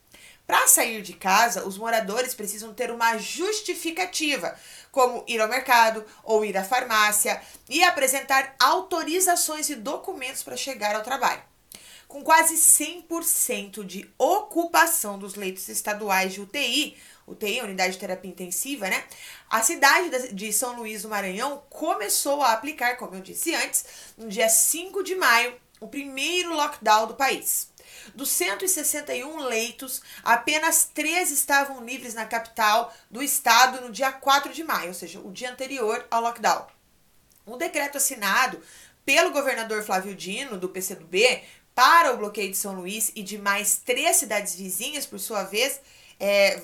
Para 0.46 0.68
sair 0.68 1.02
de 1.02 1.12
casa, 1.14 1.66
os 1.66 1.76
moradores 1.76 2.34
precisam 2.34 2.72
ter 2.72 2.90
uma 2.90 3.18
justificativa, 3.18 4.56
como 4.92 5.24
ir 5.26 5.40
ao 5.40 5.48
mercado 5.48 6.04
ou 6.22 6.44
ir 6.44 6.56
à 6.56 6.62
farmácia 6.62 7.42
e 7.68 7.82
apresentar 7.82 8.54
autorizações 8.60 9.70
e 9.70 9.74
documentos 9.74 10.42
para 10.42 10.56
chegar 10.56 10.94
ao 10.94 11.02
trabalho. 11.02 11.42
Com 12.12 12.22
quase 12.22 12.56
100% 12.56 13.82
de 13.86 14.06
ocupação 14.18 15.18
dos 15.18 15.34
leitos 15.34 15.66
estaduais 15.70 16.34
de 16.34 16.42
UTI, 16.42 16.94
UTI, 17.26 17.62
Unidade 17.62 17.94
de 17.94 17.98
Terapia 17.98 18.30
Intensiva, 18.30 18.86
né? 18.86 19.02
A 19.48 19.62
cidade 19.62 20.30
de 20.34 20.52
São 20.52 20.76
Luís 20.76 21.00
do 21.00 21.08
Maranhão 21.08 21.62
começou 21.70 22.42
a 22.42 22.52
aplicar, 22.52 22.98
como 22.98 23.14
eu 23.14 23.22
disse 23.22 23.54
antes, 23.54 23.86
no 24.18 24.28
dia 24.28 24.50
5 24.50 25.02
de 25.02 25.14
maio, 25.14 25.58
o 25.80 25.88
primeiro 25.88 26.52
lockdown 26.54 27.06
do 27.06 27.14
país. 27.14 27.72
Dos 28.14 28.28
161 28.28 29.38
leitos, 29.44 30.02
apenas 30.22 30.84
13 30.92 31.32
estavam 31.32 31.82
livres 31.82 32.12
na 32.12 32.26
capital 32.26 32.94
do 33.10 33.22
estado 33.22 33.80
no 33.80 33.90
dia 33.90 34.12
4 34.12 34.52
de 34.52 34.62
maio, 34.62 34.88
ou 34.88 34.94
seja, 34.94 35.18
o 35.18 35.32
dia 35.32 35.50
anterior 35.50 36.06
ao 36.10 36.20
lockdown. 36.20 36.66
Um 37.46 37.56
decreto 37.56 37.96
assinado 37.96 38.60
pelo 39.02 39.32
governador 39.32 39.82
Flávio 39.82 40.14
Dino, 40.14 40.58
do 40.58 40.68
PCdoB, 40.68 41.42
para 41.74 42.12
o 42.12 42.16
bloqueio 42.16 42.50
de 42.50 42.56
São 42.56 42.74
Luís 42.74 43.12
e 43.14 43.22
de 43.22 43.38
mais 43.38 43.78
três 43.78 44.16
cidades 44.16 44.54
vizinhas, 44.54 45.06
por 45.06 45.18
sua 45.18 45.44
vez, 45.44 45.80
é, 46.20 46.62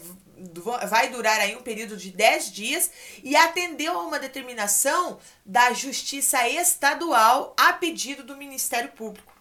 vai 0.88 1.08
durar 1.08 1.40
aí 1.40 1.56
um 1.56 1.62
período 1.62 1.96
de 1.96 2.10
10 2.10 2.52
dias 2.52 2.90
e 3.24 3.34
atendeu 3.34 3.98
a 3.98 4.02
uma 4.04 4.18
determinação 4.18 5.18
da 5.44 5.72
Justiça 5.72 6.48
Estadual 6.48 7.54
a 7.56 7.72
pedido 7.72 8.22
do 8.22 8.36
Ministério 8.36 8.92
Público. 8.92 9.32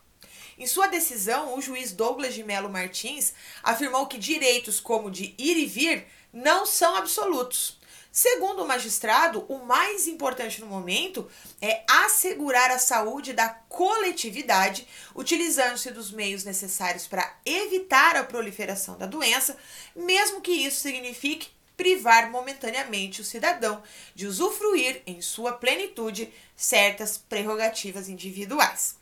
Em 0.58 0.66
sua 0.66 0.88
decisão, 0.88 1.56
o 1.56 1.62
juiz 1.62 1.92
Douglas 1.92 2.34
de 2.34 2.44
Melo 2.44 2.70
Martins 2.70 3.34
afirmou 3.62 4.08
que 4.08 4.18
direitos 4.18 4.80
como 4.80 5.12
de 5.12 5.36
ir 5.38 5.56
e 5.56 5.68
vir 5.68 6.08
não 6.34 6.66
são 6.66 6.96
absolutos. 6.96 7.77
Segundo 8.18 8.64
o 8.64 8.68
magistrado, 8.68 9.46
o 9.48 9.64
mais 9.64 10.08
importante 10.08 10.60
no 10.60 10.66
momento 10.66 11.30
é 11.62 11.84
assegurar 11.88 12.72
a 12.72 12.80
saúde 12.80 13.32
da 13.32 13.48
coletividade, 13.48 14.88
utilizando-se 15.14 15.92
dos 15.92 16.12
meios 16.12 16.44
necessários 16.44 17.06
para 17.06 17.32
evitar 17.46 18.16
a 18.16 18.24
proliferação 18.24 18.98
da 18.98 19.06
doença, 19.06 19.56
mesmo 19.96 20.42
que 20.42 20.52
isso 20.52 20.82
signifique 20.82 21.50
privar 21.78 22.32
momentaneamente 22.32 23.22
o 23.22 23.24
cidadão 23.24 23.84
de 24.16 24.26
usufruir 24.26 25.04
em 25.06 25.22
sua 25.22 25.54
plenitude 25.54 26.34
certas 26.56 27.20
prerrogativas 27.20 28.10
individuais. 28.10 28.98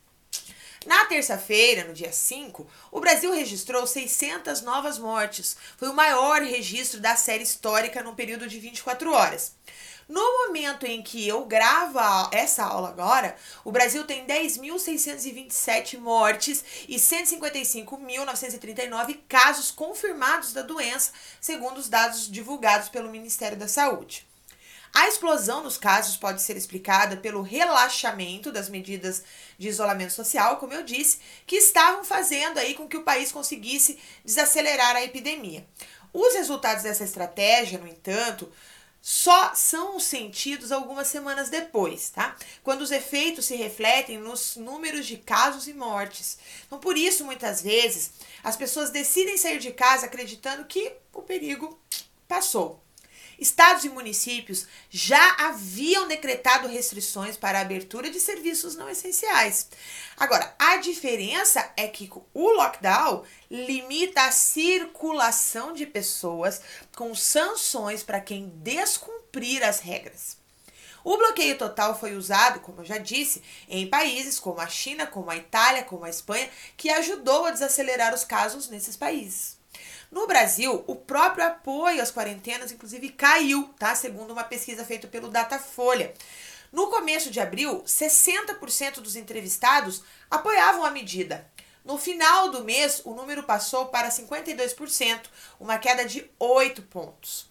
Na 0.86 1.06
terça-feira, 1.06 1.84
no 1.84 1.94
dia 1.94 2.12
5, 2.12 2.68
o 2.92 3.00
Brasil 3.00 3.34
registrou 3.34 3.88
600 3.88 4.62
novas 4.62 5.00
mortes. 5.00 5.58
Foi 5.77 5.89
o 5.89 5.96
maior 5.96 6.44
registro 6.44 7.00
da 7.00 7.15
série 7.15 7.42
histórica 7.42 8.04
num 8.04 8.13
período 8.13 8.48
de 8.48 8.60
24 8.60 9.12
horas. 9.12 9.54
No 10.08 10.22
momento 10.46 10.86
em 10.86 11.01
que 11.01 11.27
eu 11.27 11.44
gravo 11.46 11.98
essa 12.32 12.63
aula 12.63 12.89
agora, 12.89 13.36
o 13.63 13.72
Brasil 13.72 14.04
tem 14.04 14.27
10.627 14.27 15.98
mortes 15.98 16.63
e 16.88 16.98
155.939 16.98 19.22
casos 19.27 19.72
confirmados 19.72 20.54
da 20.54 20.62
doença, 20.62 21.12
segundo 21.42 21.80
os 21.80 21.89
dados 21.89 22.30
divulgados 22.30 22.89
pelo 22.89 23.10
Ministério 23.10 23.58
da 23.58 23.68
Saúde. 23.68 24.27
A 24.98 25.10
explosão 25.10 25.62
nos 25.62 25.78
casos 25.78 26.16
pode 26.16 26.42
ser 26.42 26.56
explicada 26.56 27.18
pelo 27.18 27.42
relaxamento 27.42 28.50
das 28.50 28.70
medidas 28.70 29.25
de 29.58 29.68
isolamento 29.68 30.14
social, 30.14 30.56
como 30.56 30.74
eu 30.74 30.84
disse, 30.84 31.20
que 31.46 31.58
estavam 31.58 32.06
fazendo 32.06 32.60
aí 32.60 32.74
com 32.74 32.88
que 32.88 32.96
o 32.96 33.04
país 33.04 33.30
conseguisse 33.30 34.00
desacelerar 34.24 34.96
a 34.96 35.04
epidemia. 35.04 35.68
Os 36.14 36.34
resultados 36.34 36.84
dessa 36.84 37.04
estratégia, 37.04 37.78
no 37.78 37.90
entanto, 37.90 38.50
só 39.02 39.54
são 39.54 40.00
sentidos 40.00 40.72
algumas 40.72 41.10
semanas 41.10 41.50
depois, 41.50 42.10
tá? 42.10 42.34
Quando 42.64 42.80
os 42.80 42.90
efeitos 42.90 43.44
se 43.44 43.56
refletem 43.58 44.18
nos 44.18 44.56
números 44.56 45.06
de 45.06 45.18
casos 45.18 45.68
e 45.68 45.74
mortes. 45.74 46.38
Então, 46.66 46.80
por 46.80 46.98
isso, 46.98 47.25
muitas 47.25 47.62
vezes, 47.62 48.12
as 48.42 48.56
pessoas 48.56 48.92
decidem 48.92 49.38
sair 49.38 49.60
de 49.60 49.74
casa 49.74 50.06
acreditando 50.06 50.64
que 50.64 50.94
o 51.12 51.22
perigo 51.22 51.78
passou. 52.30 52.85
Estados 53.39 53.84
e 53.84 53.89
municípios 53.89 54.65
já 54.89 55.36
haviam 55.39 56.08
decretado 56.08 56.68
restrições 56.68 57.38
para 57.38 57.60
a 57.60 57.62
abertura 57.62 58.10
de 58.10 58.20
serviços 58.20 58.75
não 58.75 58.89
essenciais. 58.89 59.70
Agora, 60.18 60.56
a 60.58 60.77
diferença 60.77 61.72
é 61.75 61.88
que 61.88 62.10
o 62.34 62.51
lockdown 62.51 63.24
limita 63.50 64.24
a 64.24 64.32
circulação 64.32 65.74
de 65.74 65.86
pessoas 65.86 66.62
com 66.96 67.13
sanções 67.13 68.04
para 68.04 68.22
quem 68.22 68.50
descumprir 68.58 69.63
as 69.63 69.80
regras. 69.80 70.38
O 71.06 71.18
bloqueio 71.18 71.56
total 71.56 71.98
foi 72.00 72.15
usado, 72.15 72.62
como 72.62 72.82
eu 72.82 72.86
já 72.86 72.98
disse, 72.98 73.44
em 73.70 73.88
países 73.88 74.39
como 74.39 74.60
a 74.60 74.68
China, 74.68 75.06
como 75.06 75.30
a 75.30 75.38
Itália, 75.38 75.84
como 75.84 76.04
a 76.04 76.10
Espanha, 76.10 76.50
que 76.75 76.89
ajudou 76.89 77.46
a 77.46 77.51
desacelerar 77.51 78.12
os 78.12 78.24
casos 78.24 78.70
nesses 78.70 78.98
países. 78.98 79.56
No 80.12 80.27
Brasil, 80.27 80.84
o 80.88 80.96
próprio 80.96 81.46
apoio 81.46 82.01
às 82.01 82.12
quarentenas, 82.12 82.72
inclusive, 82.72 83.10
caiu, 83.10 83.74
tá? 83.77 83.96
Segundo 83.96 84.32
uma 84.32 84.44
pesquisa 84.44 84.86
feita 84.86 85.08
pelo 85.08 85.29
Datafolha. 85.29 86.13
No 86.72 86.88
começo 86.88 87.29
de 87.32 87.39
abril, 87.39 87.84
60% 87.84 88.96
dos 88.96 89.15
entrevistados 89.15 90.03
apoiavam 90.29 90.84
a 90.84 90.91
medida. 90.91 91.50
No 91.86 91.98
final 91.98 92.50
do 92.50 92.63
mês, 92.63 93.01
o 93.05 93.13
número 93.13 93.44
passou 93.44 93.86
para 93.86 94.10
52%, 94.10 95.22
uma 95.60 95.77
queda 95.77 96.03
de 96.03 96.29
8 96.39 96.82
pontos. 96.82 97.48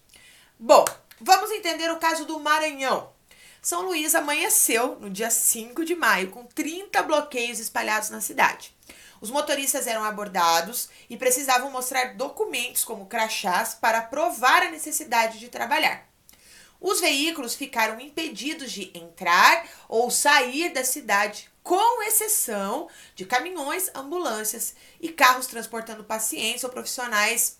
Bom, 0.59 0.83
vamos 1.21 1.51
entender 1.51 1.89
o 1.89 1.97
caso 1.97 2.25
do 2.25 2.39
Maranhão. 2.39 3.13
São 3.61 3.83
Luís 3.83 4.13
amanheceu 4.13 4.99
no 4.99 5.09
dia 5.09 5.31
5 5.31 5.85
de 5.85 5.95
maio 5.95 6.29
com 6.29 6.45
30 6.45 7.01
bloqueios 7.01 7.59
espalhados 7.59 8.09
na 8.09 8.21
cidade. 8.21 8.74
Os 9.21 9.31
motoristas 9.31 9.87
eram 9.87 10.03
abordados 10.03 10.89
e 11.09 11.17
precisavam 11.17 11.71
mostrar 11.71 12.15
documentos 12.15 12.83
como 12.83 13.05
crachás 13.05 13.73
para 13.73 14.01
provar 14.01 14.63
a 14.63 14.71
necessidade 14.71 15.39
de 15.39 15.49
trabalhar. 15.49 16.07
Os 16.79 16.99
veículos 16.99 17.55
ficaram 17.55 17.99
impedidos 17.99 18.71
de 18.71 18.91
entrar 18.97 19.67
ou 19.87 20.11
sair 20.11 20.71
da 20.73 20.83
cidade, 20.83 21.49
com 21.63 22.03
exceção 22.03 22.87
de 23.15 23.25
caminhões, 23.25 23.89
ambulâncias 23.95 24.75
e 25.01 25.09
carros 25.09 25.47
transportando 25.47 26.03
pacientes 26.03 26.63
ou 26.63 26.69
profissionais 26.69 27.57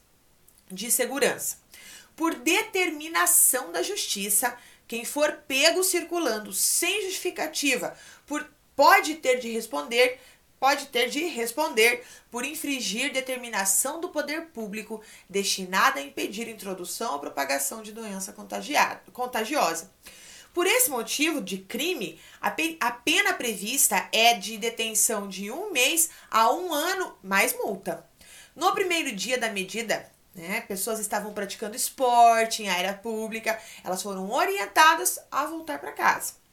de 0.69 0.91
segurança. 0.91 1.57
Por 2.15 2.35
determinação 2.35 3.71
da 3.71 3.81
justiça, 3.81 4.55
quem 4.87 5.03
for 5.03 5.31
pego 5.47 5.83
circulando 5.83 6.53
sem 6.53 7.03
justificativa 7.03 7.97
por, 8.27 8.47
pode 8.75 9.15
ter 9.15 9.39
de 9.39 9.49
responder 9.49 10.19
pode 10.59 10.87
ter 10.87 11.09
de 11.09 11.25
responder 11.25 12.03
por 12.31 12.45
infringir 12.45 13.11
determinação 13.11 13.99
do 13.99 14.09
poder 14.09 14.47
público 14.47 15.01
destinada 15.29 15.99
a 15.99 16.03
impedir 16.03 16.47
a 16.47 16.51
introdução 16.51 17.13
ou 17.13 17.19
propagação 17.19 17.81
de 17.81 17.91
doença 17.91 18.35
contagiosa. 19.13 19.91
Por 20.53 20.65
esse 20.65 20.89
motivo 20.89 21.41
de 21.41 21.57
crime, 21.57 22.17
a 22.39 22.91
pena 22.91 23.33
prevista 23.33 24.07
é 24.11 24.35
de 24.35 24.57
detenção 24.57 25.27
de 25.27 25.51
um 25.51 25.71
mês 25.71 26.09
a 26.31 26.49
um 26.53 26.73
ano 26.73 27.13
mais 27.21 27.53
multa. 27.53 28.07
No 28.55 28.73
primeiro 28.73 29.13
dia 29.13 29.37
da 29.37 29.49
medida, 29.49 30.09
né, 30.33 30.61
pessoas 30.61 30.99
estavam 30.99 31.33
praticando 31.33 31.75
esporte 31.75 32.63
em 32.63 32.69
área 32.69 32.93
pública, 32.93 33.59
elas 33.83 34.01
foram 34.01 34.31
orientadas 34.31 35.19
a 35.29 35.45
voltar 35.45 35.77
para 35.77 35.91
casa. 35.91 36.44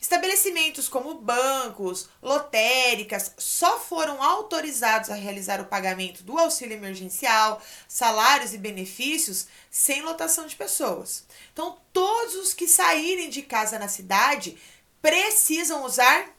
Estabelecimentos 0.00 0.88
como 0.88 1.14
bancos, 1.14 2.08
lotéricas 2.22 3.32
só 3.38 3.78
foram 3.78 4.22
autorizados 4.22 5.10
a 5.10 5.14
realizar 5.14 5.60
o 5.60 5.66
pagamento 5.66 6.22
do 6.22 6.38
auxílio 6.38 6.76
emergencial, 6.76 7.60
salários 7.88 8.54
e 8.54 8.58
benefícios 8.58 9.46
sem 9.70 10.02
lotação 10.02 10.46
de 10.46 10.56
pessoas. 10.56 11.26
Então, 11.52 11.78
todos 11.92 12.34
os 12.36 12.54
que 12.54 12.68
saírem 12.68 13.30
de 13.30 13.42
casa 13.42 13.78
na 13.78 13.88
cidade 13.88 14.58
precisam 15.00 15.84
usar 15.84 16.34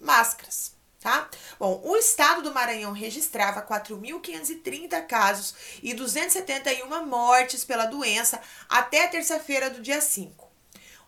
máscaras. 0.00 0.74
Tá? 1.00 1.28
Bom, 1.58 1.82
o 1.84 1.96
estado 1.98 2.40
do 2.40 2.54
Maranhão 2.54 2.92
registrava 2.92 3.60
4.530 3.60 5.06
casos 5.06 5.54
e 5.82 5.92
271 5.92 7.04
mortes 7.04 7.62
pela 7.62 7.84
doença 7.84 8.40
até 8.70 9.06
terça-feira 9.06 9.68
do 9.68 9.82
dia 9.82 10.00
5. 10.00 10.43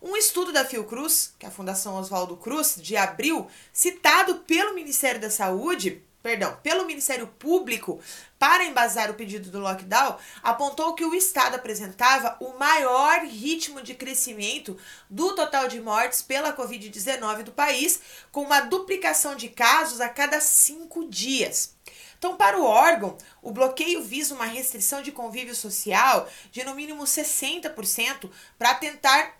Um 0.01 0.15
estudo 0.15 0.51
da 0.51 0.63
Fiocruz, 0.63 1.33
que 1.39 1.45
é 1.45 1.49
a 1.49 1.51
Fundação 1.51 1.95
Oswaldo 1.95 2.37
Cruz, 2.37 2.75
de 2.77 2.95
abril, 2.95 3.47
citado 3.73 4.35
pelo 4.39 4.75
Ministério 4.75 5.19
da 5.19 5.29
Saúde, 5.29 6.03
perdão, 6.21 6.55
pelo 6.61 6.85
Ministério 6.85 7.25
Público 7.25 7.99
para 8.37 8.65
embasar 8.65 9.09
o 9.09 9.15
pedido 9.15 9.49
do 9.49 9.59
lockdown, 9.59 10.17
apontou 10.43 10.93
que 10.93 11.03
o 11.03 11.15
estado 11.15 11.55
apresentava 11.55 12.37
o 12.39 12.59
maior 12.59 13.21
ritmo 13.25 13.81
de 13.81 13.95
crescimento 13.95 14.77
do 15.09 15.33
total 15.33 15.67
de 15.67 15.81
mortes 15.81 16.21
pela 16.21 16.55
Covid-19 16.55 17.43
do 17.43 17.51
país, 17.51 17.99
com 18.31 18.41
uma 18.41 18.59
duplicação 18.59 19.35
de 19.35 19.49
casos 19.49 19.99
a 19.99 20.09
cada 20.09 20.39
cinco 20.39 21.07
dias. 21.09 21.75
Então, 22.17 22.35
para 22.35 22.59
o 22.59 22.65
órgão, 22.65 23.15
o 23.41 23.51
bloqueio 23.51 24.01
visa 24.03 24.33
uma 24.33 24.45
restrição 24.45 25.01
de 25.01 25.11
convívio 25.11 25.55
social 25.55 26.27
de 26.51 26.63
no 26.63 26.73
mínimo 26.73 27.03
60% 27.03 28.29
para 28.57 28.73
tentar 28.75 29.36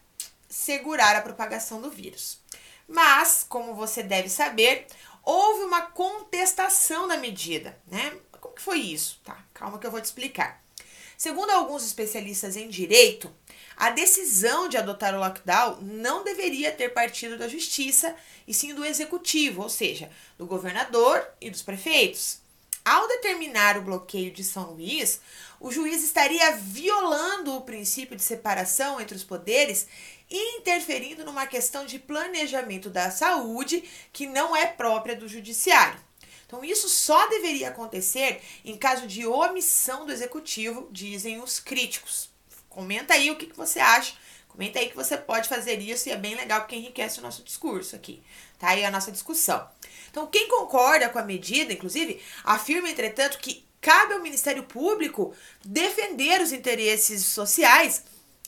segurar 0.49 1.15
a 1.15 1.21
propagação 1.21 1.81
do 1.81 1.89
vírus. 1.89 2.39
Mas, 2.87 3.45
como 3.47 3.75
você 3.75 4.01
deve 4.01 4.29
saber, 4.29 4.87
houve 5.23 5.63
uma 5.63 5.81
contestação 5.81 7.07
da 7.07 7.17
medida, 7.17 7.77
né? 7.85 8.13
Como 8.39 8.55
que 8.55 8.61
foi 8.61 8.79
isso? 8.79 9.19
Tá, 9.23 9.37
calma 9.53 9.77
que 9.77 9.85
eu 9.85 9.91
vou 9.91 10.01
te 10.01 10.05
explicar. 10.05 10.63
Segundo 11.17 11.49
alguns 11.49 11.83
especialistas 11.83 12.55
em 12.55 12.69
direito, 12.69 13.33
a 13.75 13.89
decisão 13.89 14.69
de 14.69 14.77
adotar 14.77 15.15
o 15.15 15.19
lockdown 15.19 15.79
não 15.81 16.23
deveria 16.23 16.71
ter 16.71 16.89
partido 16.89 17.37
da 17.37 17.47
justiça, 17.47 18.15
e 18.47 18.53
sim 18.53 18.73
do 18.73 18.85
executivo, 18.85 19.63
ou 19.63 19.69
seja, 19.69 20.09
do 20.37 20.45
governador 20.45 21.27
e 21.41 21.49
dos 21.49 21.61
prefeitos. 21.61 22.39
Ao 22.85 23.07
determinar 23.07 23.77
o 23.77 23.81
bloqueio 23.81 24.31
de 24.31 24.43
São 24.43 24.71
Luís, 24.71 25.19
o 25.59 25.71
juiz 25.71 26.03
estaria 26.03 26.55
violando 26.55 27.55
o 27.55 27.61
princípio 27.61 28.15
de 28.15 28.23
separação 28.23 29.01
entre 29.01 29.15
os 29.15 29.23
poderes 29.23 29.87
interferindo 30.29 31.23
numa 31.23 31.47
questão 31.47 31.85
de 31.85 31.99
planejamento 31.99 32.89
da 32.89 33.09
saúde 33.11 33.83
que 34.11 34.27
não 34.27 34.55
é 34.55 34.65
própria 34.65 35.15
do 35.15 35.27
judiciário. 35.27 35.99
Então, 36.45 36.63
isso 36.63 36.87
só 36.87 37.27
deveria 37.27 37.69
acontecer 37.69 38.41
em 38.63 38.77
caso 38.77 39.05
de 39.05 39.25
omissão 39.25 40.05
do 40.05 40.11
executivo, 40.11 40.87
dizem 40.91 41.41
os 41.41 41.59
críticos. 41.59 42.29
Comenta 42.69 43.13
aí 43.13 43.29
o 43.29 43.35
que, 43.35 43.47
que 43.47 43.57
você 43.57 43.79
acha. 43.79 44.15
Comenta 44.47 44.79
aí 44.79 44.89
que 44.89 44.95
você 44.95 45.17
pode 45.17 45.49
fazer 45.49 45.79
isso 45.79 46.07
e 46.07 46.11
é 46.11 46.15
bem 46.15 46.35
legal 46.35 46.61
porque 46.61 46.75
enriquece 46.75 47.19
o 47.19 47.21
nosso 47.21 47.43
discurso 47.43 47.95
aqui, 47.95 48.23
tá? 48.57 48.75
E 48.75 48.83
a 48.85 48.89
nossa 48.89 49.11
discussão. 49.11 49.67
Então, 50.09 50.25
quem 50.25 50.47
concorda 50.47 51.09
com 51.09 51.19
a 51.19 51.23
medida, 51.23 51.73
inclusive, 51.73 52.21
afirma, 52.43 52.89
entretanto, 52.89 53.37
que 53.39 53.67
cabe 53.81 54.13
ao 54.13 54.21
Ministério 54.21 54.63
Público 54.63 55.35
defender 55.63 56.41
os 56.41 56.51
interesses 56.51 57.25
sociais 57.25 58.03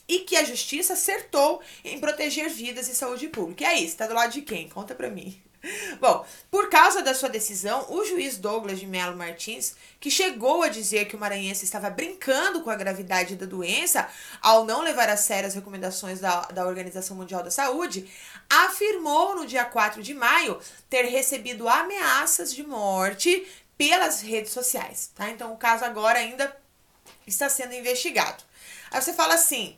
e 0.09 0.21
que 0.21 0.35
a 0.35 0.43
justiça 0.43 0.93
acertou 0.93 1.61
em 1.85 1.99
proteger 1.99 2.49
vidas 2.49 2.89
e 2.89 2.95
saúde 2.95 3.27
pública. 3.27 3.63
E 3.63 3.67
aí, 3.67 3.87
você 3.87 3.95
tá 3.95 4.07
do 4.07 4.15
lado 4.15 4.33
de 4.33 4.41
quem? 4.41 4.67
Conta 4.67 4.95
pra 4.95 5.09
mim. 5.09 5.39
Bom, 5.99 6.25
por 6.49 6.69
causa 6.69 7.01
da 7.01 7.13
sua 7.13 7.29
decisão, 7.29 7.85
o 7.89 8.03
juiz 8.05 8.37
Douglas 8.37 8.79
de 8.79 8.87
Mello 8.87 9.15
Martins, 9.15 9.75
que 9.99 10.09
chegou 10.09 10.63
a 10.63 10.69
dizer 10.69 11.05
que 11.05 11.15
o 11.15 11.19
maranhense 11.19 11.65
estava 11.65 11.89
brincando 11.89 12.61
com 12.61 12.69
a 12.69 12.75
gravidade 12.75 13.35
da 13.35 13.45
doença 13.45 14.09
ao 14.41 14.65
não 14.65 14.81
levar 14.81 15.09
a 15.09 15.17
sério 15.17 15.47
as 15.47 15.53
recomendações 15.53 16.19
da, 16.19 16.41
da 16.41 16.65
Organização 16.65 17.15
Mundial 17.15 17.43
da 17.43 17.51
Saúde, 17.51 18.09
afirmou 18.49 19.35
no 19.35 19.45
dia 19.45 19.65
4 19.65 20.01
de 20.01 20.13
maio 20.13 20.59
ter 20.89 21.03
recebido 21.03 21.67
ameaças 21.67 22.53
de 22.53 22.63
morte 22.63 23.45
pelas 23.77 24.21
redes 24.21 24.51
sociais, 24.51 25.11
tá? 25.13 25.29
Então 25.29 25.53
o 25.53 25.57
caso 25.57 25.85
agora 25.85 26.19
ainda 26.19 26.55
está 27.27 27.47
sendo 27.47 27.73
investigado. 27.73 28.43
Aí 28.91 29.01
você 29.01 29.13
fala 29.13 29.35
assim: 29.35 29.77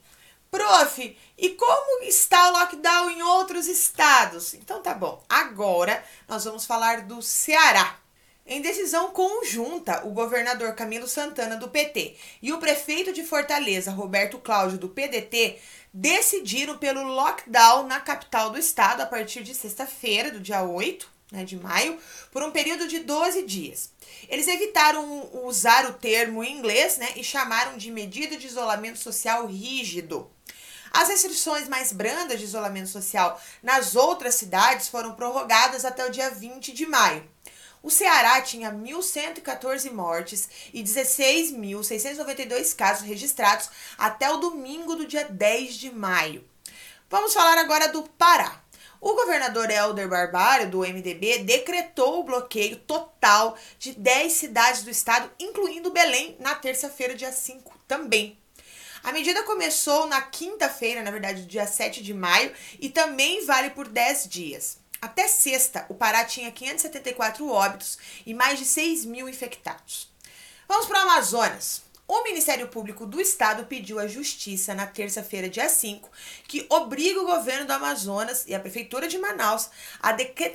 Prof, 0.51 1.17
e 1.37 1.49
como 1.51 2.03
está 2.03 2.49
o 2.49 2.51
lockdown 2.51 3.09
em 3.09 3.21
outros 3.23 3.67
estados? 3.67 4.53
Então 4.53 4.81
tá 4.81 4.93
bom. 4.93 5.23
Agora 5.29 6.03
nós 6.27 6.43
vamos 6.43 6.65
falar 6.65 7.03
do 7.03 7.21
Ceará. 7.21 7.97
Em 8.45 8.61
decisão 8.61 9.11
conjunta, 9.11 10.05
o 10.05 10.11
governador 10.11 10.75
Camilo 10.75 11.07
Santana, 11.07 11.55
do 11.55 11.69
PT, 11.69 12.17
e 12.41 12.51
o 12.51 12.57
prefeito 12.57 13.13
de 13.13 13.23
Fortaleza, 13.23 13.91
Roberto 13.91 14.39
Cláudio, 14.39 14.77
do 14.77 14.89
PDT, 14.89 15.57
decidiram 15.93 16.77
pelo 16.77 17.01
lockdown 17.01 17.87
na 17.87 18.01
capital 18.01 18.49
do 18.49 18.59
estado 18.59 18.99
a 18.99 19.05
partir 19.05 19.43
de 19.43 19.55
sexta-feira, 19.55 20.31
do 20.31 20.41
dia 20.41 20.63
8 20.63 21.09
né, 21.31 21.45
de 21.45 21.55
maio, 21.55 21.97
por 22.29 22.43
um 22.43 22.51
período 22.51 22.87
de 22.87 22.99
12 22.99 23.43
dias. 23.43 23.89
Eles 24.27 24.47
evitaram 24.47 25.29
usar 25.45 25.85
o 25.85 25.93
termo 25.93 26.43
em 26.43 26.57
inglês 26.57 26.97
né, 26.97 27.13
e 27.15 27.23
chamaram 27.23 27.77
de 27.77 27.89
medida 27.89 28.35
de 28.35 28.47
isolamento 28.47 28.99
social 28.99 29.47
rígido. 29.47 30.29
As 30.91 31.07
restrições 31.07 31.69
mais 31.69 31.93
brandas 31.93 32.37
de 32.39 32.45
isolamento 32.45 32.89
social 32.89 33.41
nas 33.63 33.95
outras 33.95 34.35
cidades 34.35 34.89
foram 34.89 35.15
prorrogadas 35.15 35.85
até 35.85 36.05
o 36.05 36.11
dia 36.11 36.29
20 36.29 36.73
de 36.73 36.85
maio. 36.85 37.27
O 37.81 37.89
Ceará 37.89 38.41
tinha 38.41 38.71
1.114 38.71 39.91
mortes 39.91 40.47
e 40.71 40.83
16.692 40.83 42.75
casos 42.75 43.07
registrados 43.07 43.69
até 43.97 44.29
o 44.29 44.37
domingo 44.37 44.95
do 44.95 45.07
dia 45.07 45.23
10 45.25 45.75
de 45.75 45.91
maio. 45.91 46.47
Vamos 47.09 47.33
falar 47.33 47.57
agora 47.57 47.87
do 47.87 48.03
Pará. 48.03 48.61
O 48.99 49.15
governador 49.15 49.71
Helder 49.71 50.07
Barbalho, 50.07 50.69
do 50.69 50.81
MDB, 50.81 51.39
decretou 51.39 52.19
o 52.19 52.23
bloqueio 52.23 52.77
total 52.77 53.57
de 53.79 53.93
10 53.93 54.31
cidades 54.31 54.83
do 54.83 54.91
estado, 54.91 55.31
incluindo 55.39 55.89
Belém, 55.89 56.37
na 56.39 56.53
terça-feira, 56.53 57.15
dia 57.15 57.31
5 57.31 57.79
também. 57.87 58.40
A 59.03 59.11
medida 59.11 59.43
começou 59.43 60.05
na 60.07 60.21
quinta-feira, 60.21 61.01
na 61.01 61.11
verdade, 61.11 61.45
dia 61.45 61.65
7 61.65 62.03
de 62.03 62.13
maio, 62.13 62.53
e 62.79 62.89
também 62.89 63.45
vale 63.45 63.71
por 63.71 63.87
10 63.87 64.27
dias. 64.29 64.77
Até 65.01 65.27
sexta, 65.27 65.85
o 65.89 65.95
Pará 65.95 66.23
tinha 66.23 66.51
574 66.51 67.49
óbitos 67.49 67.97
e 68.25 68.33
mais 68.35 68.59
de 68.59 68.65
6 68.65 69.05
mil 69.05 69.27
infectados. 69.27 70.07
Vamos 70.67 70.85
para 70.85 70.99
o 70.99 71.01
Amazonas. 71.01 71.81
O 72.13 72.23
Ministério 72.25 72.67
Público 72.67 73.05
do 73.05 73.21
Estado 73.21 73.63
pediu 73.67 73.97
à 73.97 74.05
Justiça, 74.05 74.75
na 74.75 74.85
terça-feira, 74.85 75.47
dia 75.47 75.69
5, 75.69 76.09
que 76.45 76.65
obriga 76.67 77.21
o 77.21 77.25
governo 77.25 77.65
do 77.65 77.71
Amazonas 77.71 78.43
e 78.45 78.53
a 78.53 78.59
Prefeitura 78.59 79.07
de 79.07 79.17
Manaus 79.17 79.69
a 79.97 80.11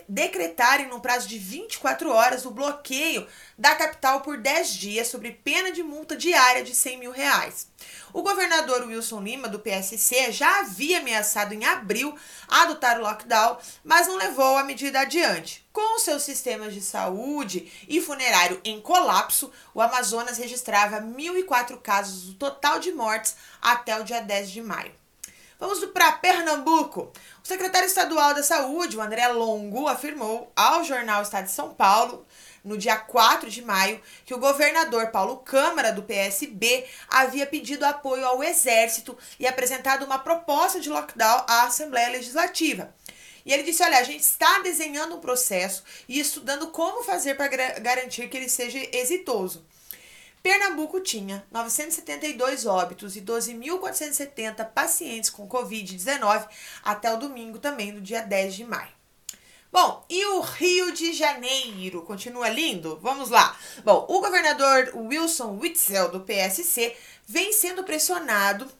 decretarem, 0.06 0.86
no 0.88 1.00
prazo 1.00 1.26
de 1.26 1.38
24 1.38 2.12
horas, 2.12 2.44
o 2.44 2.50
bloqueio 2.50 3.26
da 3.56 3.74
capital 3.74 4.20
por 4.20 4.36
10 4.36 4.74
dias, 4.74 5.08
sob 5.08 5.30
pena 5.42 5.72
de 5.72 5.82
multa 5.82 6.14
diária 6.14 6.62
de 6.62 6.74
100 6.74 6.98
mil 6.98 7.10
reais. 7.10 7.68
O 8.12 8.20
governador 8.20 8.82
Wilson 8.82 9.22
Lima, 9.22 9.48
do 9.48 9.58
PSC, 9.58 10.32
já 10.32 10.60
havia 10.60 10.98
ameaçado 10.98 11.54
em 11.54 11.64
abril 11.64 12.14
adotar 12.48 12.98
o 12.98 13.02
lockdown, 13.02 13.56
mas 13.82 14.06
não 14.06 14.16
levou 14.16 14.58
a 14.58 14.64
medida 14.64 15.00
adiante. 15.00 15.65
Com 15.76 15.98
seus 15.98 16.22
sistemas 16.22 16.72
de 16.72 16.80
saúde 16.80 17.70
e 17.86 18.00
funerário 18.00 18.58
em 18.64 18.80
colapso, 18.80 19.52
o 19.74 19.82
Amazonas 19.82 20.38
registrava 20.38 21.02
1.004 21.02 21.78
casos 21.82 22.22
do 22.22 22.32
total 22.32 22.78
de 22.78 22.92
mortes 22.92 23.36
até 23.60 24.00
o 24.00 24.02
dia 24.02 24.22
10 24.22 24.52
de 24.52 24.62
maio. 24.62 24.94
Vamos 25.60 25.84
para 25.84 26.12
Pernambuco. 26.12 27.12
O 27.44 27.46
secretário 27.46 27.84
estadual 27.84 28.32
da 28.32 28.42
Saúde, 28.42 28.96
o 28.96 29.02
André 29.02 29.28
Longo, 29.28 29.86
afirmou 29.86 30.50
ao 30.56 30.82
jornal 30.82 31.20
Estado 31.20 31.44
de 31.44 31.52
São 31.52 31.74
Paulo 31.74 32.26
no 32.64 32.78
dia 32.78 32.96
4 32.96 33.50
de 33.50 33.60
maio, 33.60 34.00
que 34.24 34.32
o 34.32 34.38
governador 34.38 35.08
Paulo 35.08 35.36
Câmara, 35.36 35.92
do 35.92 36.02
PSB, 36.02 36.86
havia 37.06 37.46
pedido 37.46 37.84
apoio 37.84 38.26
ao 38.26 38.42
Exército 38.42 39.16
e 39.38 39.46
apresentado 39.46 40.06
uma 40.06 40.18
proposta 40.18 40.80
de 40.80 40.88
lockdown 40.88 41.44
à 41.46 41.64
Assembleia 41.64 42.08
Legislativa. 42.08 42.94
E 43.46 43.52
ele 43.52 43.62
disse: 43.62 43.82
Olha, 43.82 43.98
a 43.98 44.02
gente 44.02 44.20
está 44.20 44.58
desenhando 44.58 45.14
um 45.14 45.20
processo 45.20 45.84
e 46.08 46.18
estudando 46.18 46.66
como 46.66 47.04
fazer 47.04 47.36
para 47.36 47.46
garantir 47.78 48.28
que 48.28 48.36
ele 48.36 48.48
seja 48.48 48.78
exitoso. 48.92 49.64
Pernambuco 50.42 51.00
tinha 51.00 51.44
972 51.50 52.66
óbitos 52.66 53.16
e 53.16 53.20
12.470 53.20 54.64
pacientes 54.66 55.30
com 55.30 55.48
Covid-19 55.48 56.48
até 56.84 57.12
o 57.12 57.16
domingo 57.16 57.58
também, 57.58 57.92
no 57.92 58.00
dia 58.00 58.22
10 58.22 58.54
de 58.54 58.64
maio. 58.64 58.94
Bom, 59.72 60.04
e 60.08 60.24
o 60.26 60.40
Rio 60.40 60.92
de 60.92 61.12
Janeiro? 61.12 62.02
Continua 62.02 62.48
lindo? 62.48 62.98
Vamos 63.02 63.30
lá. 63.30 63.56
Bom, 63.84 64.06
o 64.08 64.20
governador 64.20 64.92
Wilson 64.94 65.58
Witzel, 65.58 66.10
do 66.10 66.20
PSC, 66.20 66.96
vem 67.26 67.52
sendo 67.52 67.84
pressionado 67.84 68.70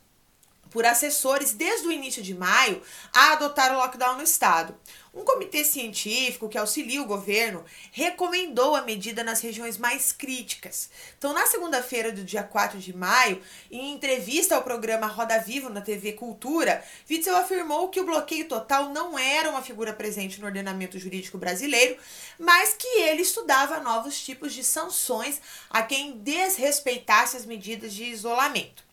por 0.76 0.84
assessores 0.84 1.54
desde 1.54 1.88
o 1.88 1.90
início 1.90 2.22
de 2.22 2.34
maio 2.34 2.82
a 3.10 3.32
adotar 3.32 3.72
o 3.72 3.78
lockdown 3.78 4.18
no 4.18 4.22
estado. 4.22 4.76
Um 5.14 5.24
comitê 5.24 5.64
científico 5.64 6.50
que 6.50 6.58
auxilia 6.58 7.00
o 7.00 7.06
governo 7.06 7.64
recomendou 7.90 8.76
a 8.76 8.82
medida 8.82 9.24
nas 9.24 9.40
regiões 9.40 9.78
mais 9.78 10.12
críticas. 10.12 10.90
Então, 11.16 11.32
na 11.32 11.46
segunda-feira 11.46 12.12
do 12.12 12.22
dia 12.22 12.42
4 12.42 12.78
de 12.78 12.94
maio, 12.94 13.40
em 13.70 13.94
entrevista 13.94 14.54
ao 14.54 14.62
programa 14.62 15.06
Roda 15.06 15.38
Viva 15.38 15.70
na 15.70 15.80
TV 15.80 16.12
Cultura, 16.12 16.84
Witzel 17.08 17.36
afirmou 17.36 17.88
que 17.88 17.98
o 17.98 18.04
bloqueio 18.04 18.46
total 18.46 18.90
não 18.90 19.18
era 19.18 19.48
uma 19.48 19.62
figura 19.62 19.94
presente 19.94 20.38
no 20.38 20.46
ordenamento 20.46 20.98
jurídico 20.98 21.38
brasileiro, 21.38 21.96
mas 22.38 22.74
que 22.74 23.00
ele 23.00 23.22
estudava 23.22 23.80
novos 23.80 24.22
tipos 24.22 24.52
de 24.52 24.62
sanções 24.62 25.40
a 25.70 25.82
quem 25.82 26.18
desrespeitasse 26.18 27.34
as 27.34 27.46
medidas 27.46 27.94
de 27.94 28.04
isolamento. 28.04 28.85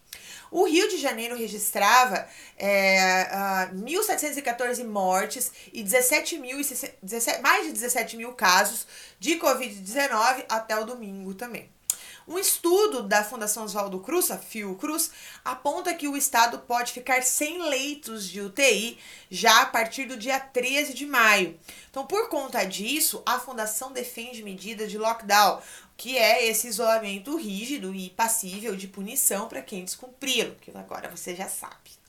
O 0.53 0.65
Rio 0.65 0.87
de 0.87 0.97
Janeiro 0.97 1.35
registrava 1.35 2.27
é, 2.59 3.27
uh, 3.71 3.75
1.714 3.75 4.85
mortes 4.85 5.51
e 5.73 5.81
17 5.81 6.37
mil, 6.37 6.57
17, 7.01 7.41
mais 7.41 7.65
de 7.65 7.71
17 7.71 8.15
mil 8.15 8.33
casos 8.33 8.85
de 9.19 9.39
Covid-19 9.39 10.45
até 10.47 10.77
o 10.77 10.85
domingo 10.85 11.33
também. 11.33 11.72
Um 12.27 12.37
estudo 12.37 13.03
da 13.03 13.23
Fundação 13.23 13.65
Oswaldo 13.65 13.99
Cruz, 13.99 14.31
a 14.31 14.37
Fiocruz, 14.37 15.11
aponta 15.43 15.93
que 15.93 16.07
o 16.07 16.15
estado 16.15 16.59
pode 16.59 16.93
ficar 16.93 17.21
sem 17.21 17.61
leitos 17.67 18.29
de 18.29 18.39
UTI 18.39 18.97
já 19.29 19.63
a 19.63 19.65
partir 19.65 20.05
do 20.05 20.15
dia 20.15 20.39
13 20.39 20.93
de 20.93 21.05
maio. 21.05 21.59
Então, 21.89 22.05
por 22.05 22.29
conta 22.29 22.63
disso, 22.63 23.21
a 23.25 23.39
fundação 23.39 23.91
defende 23.91 24.41
medidas 24.41 24.89
de 24.89 24.97
lockdown, 24.97 25.61
que 25.97 26.17
é 26.17 26.47
esse 26.47 26.67
isolamento 26.67 27.35
rígido 27.35 27.93
e 27.93 28.09
passível 28.09 28.75
de 28.75 28.87
punição 28.87 29.47
para 29.47 29.61
quem 29.61 29.83
descumpri-lo, 29.83 30.55
que 30.55 30.71
agora 30.75 31.09
você 31.09 31.35
já 31.35 31.49
sabe 31.49 32.02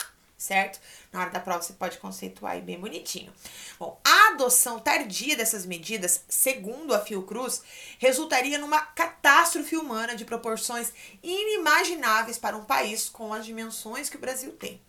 certo? 0.45 0.79
Na 1.11 1.21
hora 1.21 1.31
da 1.31 1.41
prova 1.41 1.63
você 1.63 1.73
pode 1.73 1.99
conceituar 1.99 2.53
aí 2.53 2.61
bem 2.61 2.79
bonitinho. 2.79 3.33
Bom, 3.79 3.99
a 4.05 4.29
adoção 4.33 4.79
tardia 4.79 5.37
dessas 5.37 5.65
medidas, 5.65 6.25
segundo 6.29 6.95
a 6.95 7.01
Fiocruz, 7.01 7.63
resultaria 7.99 8.59
numa 8.59 8.81
catástrofe 8.81 9.77
humana 9.77 10.15
de 10.15 10.25
proporções 10.25 10.93
inimagináveis 11.23 12.37
para 12.37 12.57
um 12.57 12.65
país 12.65 13.09
com 13.09 13.33
as 13.33 13.47
dimensões 13.47 14.09
que 14.09 14.17
o 14.17 14.21
Brasil 14.21 14.53
tem. 14.53 14.81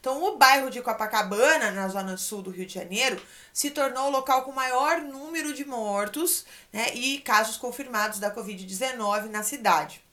Então, 0.00 0.22
o 0.22 0.36
bairro 0.36 0.68
de 0.68 0.82
Copacabana, 0.82 1.70
na 1.70 1.88
zona 1.88 2.16
sul 2.16 2.42
do 2.42 2.50
Rio 2.50 2.66
de 2.66 2.74
Janeiro, 2.74 3.20
se 3.52 3.70
tornou 3.70 4.08
o 4.08 4.10
local 4.10 4.42
com 4.42 4.52
maior 4.52 5.00
número 5.00 5.54
de 5.54 5.64
mortos 5.64 6.44
né, 6.72 6.92
e 6.94 7.20
casos 7.20 7.56
confirmados 7.56 8.18
da 8.18 8.34
Covid-19 8.34 9.30
na 9.30 9.42
cidade. 9.42 10.04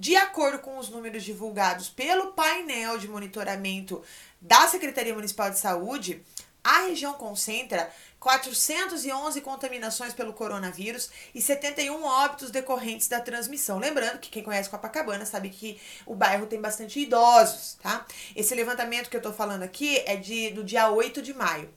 De 0.00 0.14
acordo 0.14 0.60
com 0.60 0.78
os 0.78 0.88
números 0.88 1.24
divulgados 1.24 1.88
pelo 1.88 2.28
painel 2.28 2.98
de 2.98 3.08
monitoramento 3.08 4.00
da 4.40 4.66
Secretaria 4.68 5.14
Municipal 5.14 5.50
de 5.50 5.58
Saúde, 5.58 6.22
a 6.62 6.82
região 6.82 7.14
concentra 7.14 7.90
411 8.20 9.40
contaminações 9.40 10.12
pelo 10.12 10.32
coronavírus 10.32 11.10
e 11.34 11.40
71 11.40 12.02
óbitos 12.04 12.50
decorrentes 12.50 13.08
da 13.08 13.20
transmissão. 13.20 13.78
Lembrando 13.78 14.18
que 14.18 14.30
quem 14.30 14.42
conhece 14.42 14.68
Copacabana 14.68 15.24
sabe 15.24 15.50
que 15.50 15.80
o 16.04 16.14
bairro 16.14 16.46
tem 16.46 16.60
bastante 16.60 17.00
idosos, 17.00 17.76
tá? 17.82 18.04
Esse 18.34 18.54
levantamento 18.54 19.08
que 19.08 19.16
eu 19.16 19.22
tô 19.22 19.32
falando 19.32 19.62
aqui 19.62 20.02
é 20.06 20.16
de, 20.16 20.50
do 20.50 20.64
dia 20.64 20.90
8 20.90 21.22
de 21.22 21.32
maio. 21.32 21.68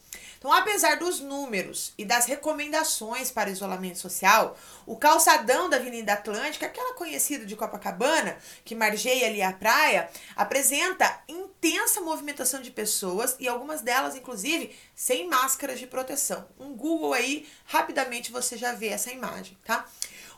Então, 0.42 0.52
apesar 0.52 0.98
dos 0.98 1.20
números 1.20 1.94
e 1.96 2.04
das 2.04 2.26
recomendações 2.26 3.30
para 3.30 3.52
isolamento 3.52 4.00
social, 4.00 4.58
o 4.88 4.98
calçadão 4.98 5.70
da 5.70 5.78
Avenida 5.78 6.14
Atlântica, 6.14 6.66
aquela 6.66 6.96
conhecida 6.96 7.46
de 7.46 7.56
Copacabana, 7.56 8.36
que 8.66 8.74
margeia 8.74 9.28
ali 9.28 9.40
a 9.40 9.54
praia, 9.54 10.10
apresenta 10.36 11.22
intensa 11.28 12.02
movimentação 12.02 12.60
de 12.60 12.72
pessoas 12.72 13.36
e 13.40 13.48
algumas 13.48 13.82
delas, 13.82 14.16
inclusive, 14.16 14.76
sem 15.02 15.28
máscaras 15.28 15.80
de 15.80 15.88
proteção. 15.88 16.48
Um 16.60 16.76
Google 16.76 17.12
aí, 17.12 17.48
rapidamente 17.66 18.32
você 18.32 18.56
já 18.56 18.72
vê 18.72 18.90
essa 18.90 19.12
imagem, 19.12 19.58
tá? 19.66 19.84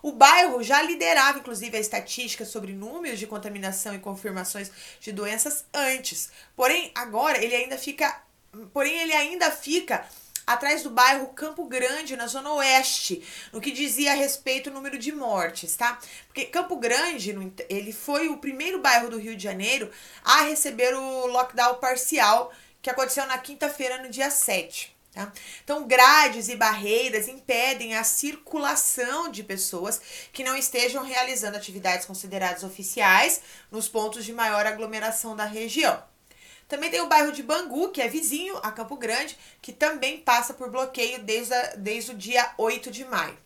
O 0.02 0.13
bairro 0.13 0.63
já 0.63 0.82
liderava, 0.82 1.39
inclusive, 1.39 1.76
a 1.76 1.82
estatística 1.82 2.45
sobre 2.45 2.71
números 2.71 3.19
de 3.19 3.28
contaminação 3.28 3.93
e 3.93 3.99
confirmações 3.99 4.71
de 5.02 5.12
doenças 5.12 5.65
antes. 5.73 6.32
Porém, 6.56 6.93
agora 6.95 7.43
ele 7.43 7.54
ainda 7.54 7.78
fica 7.78 8.23
porém 8.71 9.02
ele 9.02 9.12
ainda 9.12 9.52
fica 9.52 10.08
atrás 10.47 10.82
do 10.82 10.89
bairro 10.89 11.28
Campo 11.34 11.65
Grande, 11.65 12.15
na 12.15 12.28
zona 12.28 12.54
oeste, 12.54 13.21
no 13.52 13.60
que 13.60 13.71
dizia 13.71 14.13
a 14.13 14.15
respeito 14.15 14.69
do 14.69 14.76
número 14.76 14.97
de 14.97 15.12
mortes, 15.12 15.76
tá? 15.76 15.99
Porque 16.28 16.45
Campo 16.45 16.78
Grande, 16.78 17.36
ele 17.67 17.91
foi 17.91 18.30
o 18.30 18.38
primeiro 18.38 18.80
bairro 18.80 19.10
do 19.10 19.19
Rio 19.19 19.36
de 19.36 19.43
Janeiro 19.43 19.91
a 20.23 20.43
receber 20.43 20.93
o 20.93 21.28
lockdown 21.28 21.76
parcial 21.76 22.54
que 22.84 22.89
aconteceu 22.89 23.26
na 23.26 23.38
quinta-feira, 23.38 24.04
no 24.04 24.10
dia 24.10 24.30
7. 24.30 24.93
Tá? 25.13 25.32
Então, 25.63 25.88
grades 25.88 26.50
e 26.50 26.56
barreiras 26.56 27.30
impedem 27.30 27.96
a 27.96 28.04
circulação 28.04 29.32
de 29.32 29.41
pessoas 29.41 30.02
que 30.34 30.43
não 30.43 30.58
estejam 30.58 31.02
realizando 31.04 31.56
atividades 31.56 32.06
consideradas 32.06 32.63
oficiais 32.63 33.41
nos 33.72 33.88
pontos 33.88 34.26
de 34.26 34.34
maior 34.34 34.67
aglomeração 34.67 35.34
da 35.34 35.46
região. 35.46 36.04
Também 36.67 36.89
tem 36.89 37.00
o 37.00 37.08
bairro 37.08 37.32
de 37.32 37.41
Bangu, 37.41 37.89
que 37.89 38.02
é 38.02 38.08
vizinho 38.08 38.58
a 38.58 38.72
Campo 38.72 38.98
Grande, 38.98 39.38
que 39.62 39.72
também 39.72 40.17
passa 40.17 40.54
por 40.54 40.69
bloqueio 40.69 41.24
desde, 41.24 41.54
a, 41.54 41.76
desde 41.76 42.12
o 42.12 42.17
dia 42.17 42.54
8 42.58 42.91
de 42.91 43.06
maio. 43.06 43.38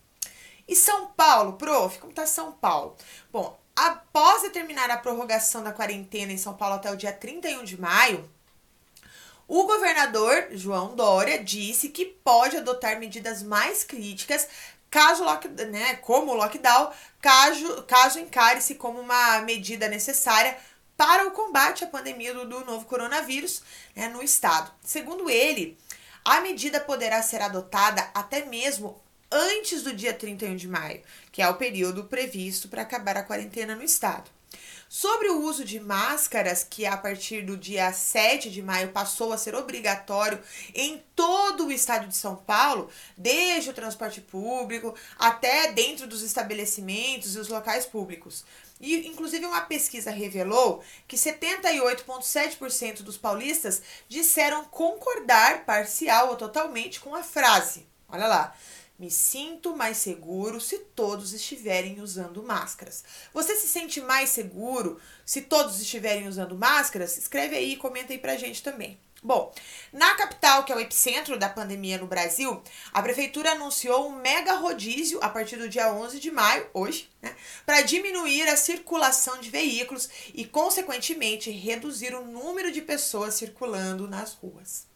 E 0.66 0.74
São 0.74 1.08
Paulo, 1.08 1.52
prof, 1.52 1.98
como 1.98 2.10
está 2.10 2.26
São 2.26 2.52
Paulo? 2.52 2.96
Bom, 3.30 3.58
após 3.76 4.42
determinar 4.42 4.90
a 4.90 4.96
prorrogação 4.96 5.62
da 5.62 5.72
quarentena 5.72 6.32
em 6.32 6.38
São 6.38 6.54
Paulo 6.54 6.76
até 6.76 6.90
o 6.90 6.96
dia 6.96 7.12
31 7.12 7.62
de 7.62 7.80
maio, 7.80 8.28
o 9.48 9.64
governador 9.64 10.48
João 10.52 10.94
Dória 10.94 11.42
disse 11.42 11.88
que 11.88 12.04
pode 12.04 12.58
adotar 12.58 13.00
medidas 13.00 13.42
mais 13.42 13.82
críticas 13.82 14.46
caso 14.90 15.24
né, 15.70 15.96
como 15.96 16.32
o 16.32 16.34
lockdown, 16.34 16.90
caso, 17.20 17.82
caso 17.84 18.18
encare-se 18.18 18.74
como 18.74 19.00
uma 19.00 19.40
medida 19.40 19.88
necessária 19.88 20.56
para 20.96 21.26
o 21.26 21.30
combate 21.30 21.84
à 21.84 21.86
pandemia 21.86 22.34
do, 22.34 22.46
do 22.46 22.64
novo 22.64 22.84
coronavírus 22.84 23.62
né, 23.96 24.08
no 24.08 24.22
estado. 24.22 24.70
Segundo 24.82 25.30
ele, 25.30 25.78
a 26.24 26.40
medida 26.40 26.80
poderá 26.80 27.22
ser 27.22 27.40
adotada 27.40 28.10
até 28.14 28.44
mesmo 28.44 29.00
antes 29.30 29.82
do 29.82 29.94
dia 29.94 30.12
31 30.12 30.56
de 30.56 30.68
maio, 30.68 31.02
que 31.30 31.40
é 31.40 31.48
o 31.48 31.56
período 31.56 32.04
previsto 32.04 32.68
para 32.68 32.82
acabar 32.82 33.16
a 33.16 33.22
quarentena 33.22 33.74
no 33.74 33.82
estado. 33.82 34.30
Sobre 34.88 35.28
o 35.28 35.42
uso 35.42 35.66
de 35.66 35.78
máscaras, 35.78 36.64
que 36.64 36.86
a 36.86 36.96
partir 36.96 37.44
do 37.44 37.58
dia 37.58 37.92
7 37.92 38.48
de 38.50 38.62
maio 38.62 38.88
passou 38.88 39.34
a 39.34 39.38
ser 39.38 39.54
obrigatório 39.54 40.40
em 40.74 41.04
todo 41.14 41.66
o 41.66 41.72
estado 41.72 42.08
de 42.08 42.16
São 42.16 42.36
Paulo, 42.36 42.88
desde 43.14 43.68
o 43.68 43.74
transporte 43.74 44.22
público 44.22 44.94
até 45.18 45.72
dentro 45.72 46.06
dos 46.06 46.22
estabelecimentos 46.22 47.36
e 47.36 47.38
os 47.38 47.48
locais 47.48 47.84
públicos. 47.84 48.46
E, 48.80 49.06
inclusive, 49.06 49.44
uma 49.44 49.60
pesquisa 49.60 50.10
revelou 50.10 50.82
que 51.06 51.16
78,7% 51.16 53.02
dos 53.02 53.18
paulistas 53.18 53.82
disseram 54.08 54.64
concordar 54.64 55.66
parcial 55.66 56.30
ou 56.30 56.36
totalmente 56.36 56.98
com 56.98 57.14
a 57.14 57.22
frase. 57.22 57.86
Olha 58.08 58.26
lá. 58.26 58.56
Me 58.98 59.12
sinto 59.12 59.76
mais 59.76 59.98
seguro 59.98 60.60
se 60.60 60.78
todos 60.78 61.32
estiverem 61.32 62.00
usando 62.00 62.42
máscaras. 62.42 63.04
Você 63.32 63.54
se 63.54 63.68
sente 63.68 64.00
mais 64.00 64.30
seguro 64.30 65.00
se 65.24 65.42
todos 65.42 65.80
estiverem 65.80 66.26
usando 66.26 66.58
máscaras? 66.58 67.16
Escreve 67.16 67.54
aí 67.54 67.74
e 67.74 67.76
comenta 67.76 68.12
aí 68.12 68.18
pra 68.18 68.36
gente 68.36 68.60
também. 68.60 68.98
Bom, 69.22 69.52
na 69.92 70.16
capital, 70.16 70.64
que 70.64 70.72
é 70.72 70.76
o 70.76 70.80
epicentro 70.80 71.38
da 71.38 71.48
pandemia 71.48 71.98
no 71.98 72.06
Brasil, 72.06 72.60
a 72.92 73.02
prefeitura 73.02 73.52
anunciou 73.52 74.08
um 74.08 74.16
mega 74.16 74.54
rodízio 74.54 75.18
a 75.22 75.28
partir 75.28 75.56
do 75.56 75.68
dia 75.68 75.92
11 75.92 76.20
de 76.20 76.30
maio, 76.30 76.68
hoje, 76.72 77.10
né, 77.20 77.34
para 77.66 77.82
diminuir 77.82 78.48
a 78.48 78.56
circulação 78.56 79.40
de 79.40 79.50
veículos 79.50 80.08
e, 80.34 80.44
consequentemente, 80.44 81.50
reduzir 81.50 82.14
o 82.14 82.24
número 82.24 82.70
de 82.70 82.80
pessoas 82.80 83.34
circulando 83.34 84.08
nas 84.08 84.34
ruas. 84.34 84.86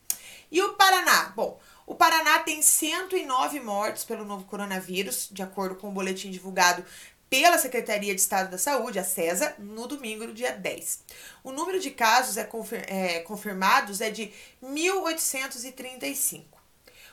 E 0.53 0.61
o 0.63 0.75
Paraná? 0.75 1.33
Bom, 1.35 1.59
o 1.87 1.95
Paraná 1.95 2.39
tem 2.41 2.63
109 2.63 3.61
mortes 3.61 4.05
pelo 4.05 4.25
novo 4.25 4.45
coronavírus, 4.45 5.29
de 5.31 5.43
acordo 5.43 5.77
com 5.77 5.89
o 5.89 5.93
boletim 5.93 6.31
divulgado 6.31 6.85
pela 7.29 7.57
Secretaria 7.57 8.15
de 8.15 8.21
Estado 8.21 8.51
da 8.51 8.59
Saúde, 8.59 8.99
a 8.99 9.05
CESA, 9.05 9.55
no 9.59 9.87
domingo, 9.87 10.27
no 10.27 10.35
dia 10.35 10.53
10. 10.53 11.01
O 11.43 11.51
número 11.51 11.81
de 11.81 11.91
casos 11.91 12.37
é, 12.37 12.45
confir 12.45 12.85
é 12.87 13.21
confirmados 13.21 14.03
é 14.03 14.11
de 14.11 14.31
1.835. 14.63 16.45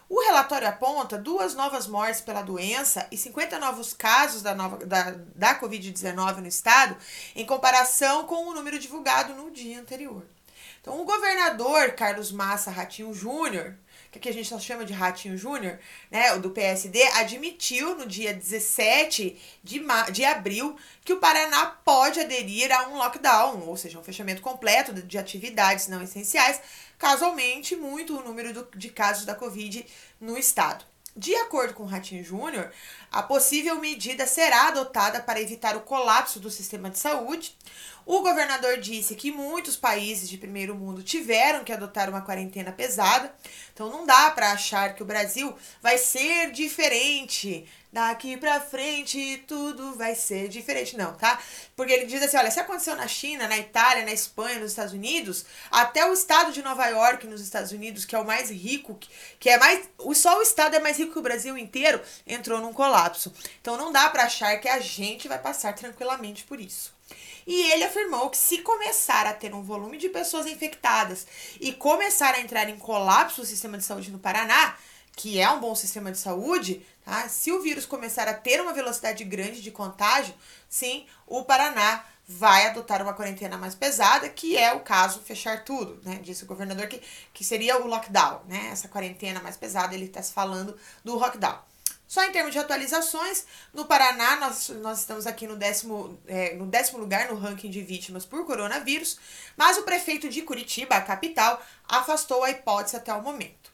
O 0.10 0.22
relatório 0.22 0.68
aponta 0.68 1.18
duas 1.18 1.54
novas 1.54 1.88
mortes 1.88 2.20
pela 2.20 2.42
doença 2.42 3.08
e 3.12 3.18
50 3.18 3.60
novos 3.60 3.94
casos 3.94 4.42
da, 4.42 4.54
nova, 4.54 4.86
da, 4.86 5.12
da 5.36 5.60
Covid-19 5.60 6.38
no 6.38 6.48
estado, 6.48 6.98
em 7.36 7.46
comparação 7.46 8.26
com 8.26 8.48
o 8.48 8.54
número 8.54 8.78
divulgado 8.78 9.34
no 9.36 9.50
dia 9.52 9.80
anterior. 9.80 10.26
Então, 10.82 11.00
o 11.00 11.06
governador 11.06 11.92
Carlos 11.92 12.32
Massa 12.32 12.72
Ratinho 12.72 13.14
Júnior 13.14 13.76
que 14.12 14.18
aqui 14.18 14.30
a 14.30 14.34
gente 14.34 14.50
só 14.50 14.60
chama 14.60 14.86
de 14.86 14.94
Ratinho 14.94 15.38
Júnior, 15.38 15.80
né, 16.10 16.38
do 16.40 16.50
PSD, 16.50 17.02
admitiu 17.14 17.96
no 17.96 18.08
dia 18.08 18.34
17 18.34 19.40
de, 19.64 19.82
de 20.12 20.26
abril 20.26 20.76
que 21.06 21.14
o 21.14 21.20
Paraná 21.20 21.68
pode 21.84 22.20
aderir 22.20 22.72
a 22.72 22.88
um 22.88 22.98
lockdown, 22.98 23.68
ou 23.68 23.78
seja, 23.78 24.00
um 24.00 24.04
fechamento 24.04 24.42
completo 24.42 24.94
de 24.94 25.18
atividades 25.18 25.88
não 25.88 26.02
essenciais, 26.02 26.60
caso 26.98 27.26
aumente 27.26 27.76
muito 27.76 28.18
o 28.18 28.24
número 28.24 28.54
do, 28.54 28.68
de 28.76 28.90
casos 28.90 29.26
da 29.26 29.36
Covid 29.36 29.86
no 30.20 30.38
estado. 30.38 30.86
De 31.16 31.36
acordo 31.36 31.74
com 31.74 31.84
o 31.84 31.88
Ratinho 31.88 32.24
Júnior, 32.24 32.72
a 33.12 33.22
possível 33.22 33.80
medida 33.80 34.26
será 34.26 34.68
adotada 34.68 35.20
para 35.20 35.42
evitar 35.42 35.76
o 35.76 35.82
colapso 35.82 36.40
do 36.40 36.50
sistema 36.50 36.90
de 36.90 37.00
saúde. 37.00 37.58
O 38.12 38.24
governador 38.24 38.80
disse 38.80 39.14
que 39.14 39.32
muitos 39.32 39.76
países 39.76 40.28
de 40.28 40.36
primeiro 40.36 40.74
mundo 40.74 41.04
tiveram 41.04 41.64
que 41.64 41.72
adotar 41.72 42.10
uma 42.10 42.24
quarentena 42.24 42.72
pesada, 42.72 43.32
então 43.72 43.88
não 43.88 44.04
dá 44.04 44.32
para 44.32 44.52
achar 44.52 44.96
que 44.96 45.04
o 45.04 45.06
Brasil 45.06 45.56
vai 45.80 45.96
ser 46.00 46.50
diferente 46.50 47.68
daqui 47.94 48.36
pra 48.36 48.60
frente 48.60 49.44
tudo 49.48 49.94
vai 49.94 50.16
ser 50.16 50.48
diferente. 50.48 50.98
Não, 50.98 51.14
tá? 51.14 51.40
Porque 51.76 51.94
ele 51.94 52.08
diz 52.08 52.24
assim: 52.24 52.38
olha, 52.38 52.50
se 52.50 52.60
aconteceu 52.60 52.96
na 52.96 53.08
China, 53.08 53.48
na 53.48 53.60
Itália, 53.60 54.04
na 54.04 54.12
Espanha, 54.12 54.58
nos 54.58 54.72
Estados 54.72 54.94
Unidos, 54.94 55.46
até 55.70 56.04
o 56.10 56.12
estado 56.12 56.52
de 56.52 56.64
Nova 56.64 56.88
York, 56.88 57.28
nos 57.28 57.42
Estados 57.42 57.72
Unidos, 57.72 58.06
que 58.06 58.16
é 58.16 58.20
o 58.20 58.26
mais 58.26 58.50
rico, 58.50 58.98
que 59.40 59.52
é 59.52 59.60
mais. 59.60 59.88
Só 60.16 60.40
o 60.40 60.42
estado 60.42 60.76
é 60.76 60.80
mais 60.80 60.98
rico 60.98 61.14
que 61.14 61.20
o 61.20 61.22
Brasil 61.22 61.56
inteiro, 61.56 62.02
entrou 62.26 62.60
num 62.60 62.74
colapso. 62.74 63.32
Então 63.62 63.78
não 63.78 63.92
dá 63.92 64.10
para 64.10 64.24
achar 64.24 64.58
que 64.60 64.68
a 64.68 64.80
gente 64.80 65.28
vai 65.28 65.38
passar 65.38 65.76
tranquilamente 65.76 66.44
por 66.44 66.60
isso. 66.60 66.98
E 67.50 67.72
ele 67.72 67.84
afirmou 67.84 68.30
que 68.30 68.38
se 68.38 68.60
começar 68.60 69.26
a 69.26 69.34
ter 69.34 69.56
um 69.56 69.64
volume 69.64 69.98
de 69.98 70.08
pessoas 70.08 70.46
infectadas 70.46 71.26
e 71.60 71.74
começar 71.74 72.36
a 72.36 72.40
entrar 72.40 72.70
em 72.70 72.78
colapso 72.78 73.42
o 73.42 73.46
sistema 73.46 73.76
de 73.76 73.84
saúde 73.84 74.12
no 74.12 74.20
Paraná, 74.20 74.78
que 75.16 75.40
é 75.40 75.50
um 75.50 75.60
bom 75.60 75.74
sistema 75.74 76.12
de 76.12 76.20
saúde, 76.20 76.86
tá? 77.04 77.28
se 77.28 77.52
o 77.52 77.60
vírus 77.60 77.88
começar 77.88 78.28
a 78.28 78.36
ter 78.36 78.62
uma 78.62 78.72
velocidade 78.72 79.24
grande 79.24 79.64
de 79.64 79.72
contágio, 79.72 80.36
sim, 80.70 81.08
o 81.26 81.44
Paraná 81.44 82.06
vai 82.28 82.68
adotar 82.68 83.02
uma 83.02 83.16
quarentena 83.16 83.58
mais 83.58 83.74
pesada, 83.74 84.30
que 84.30 84.56
é 84.56 84.72
o 84.74 84.82
caso 84.82 85.20
fechar 85.22 85.66
tudo, 85.66 86.00
né? 86.04 86.20
Disse 86.22 86.44
o 86.44 86.48
governador 86.48 86.86
que, 86.86 87.02
que 87.34 87.44
seria 87.44 87.82
o 87.82 87.88
lockdown, 87.88 88.42
né? 88.48 88.70
Essa 88.72 88.88
quarentena 88.88 89.40
mais 89.40 89.58
pesada, 89.58 89.96
ele 89.96 90.06
está 90.06 90.22
se 90.22 90.32
falando 90.32 90.78
do 91.04 91.16
lockdown. 91.16 91.58
Só 92.10 92.24
em 92.24 92.32
termos 92.32 92.54
de 92.54 92.58
atualizações, 92.58 93.46
no 93.72 93.86
Paraná 93.86 94.38
nós, 94.38 94.70
nós 94.70 95.02
estamos 95.02 95.28
aqui 95.28 95.46
no 95.46 95.56
décimo, 95.56 96.20
é, 96.26 96.56
no 96.56 96.66
décimo 96.66 96.98
lugar 96.98 97.30
no 97.30 97.36
ranking 97.36 97.70
de 97.70 97.84
vítimas 97.84 98.26
por 98.26 98.48
coronavírus, 98.48 99.20
mas 99.56 99.78
o 99.78 99.84
prefeito 99.84 100.28
de 100.28 100.42
Curitiba, 100.42 100.96
a 100.96 101.02
capital, 101.02 101.64
afastou 101.88 102.44
a 102.44 102.50
hipótese 102.50 102.96
até 102.96 103.14
o 103.14 103.22
momento. 103.22 103.72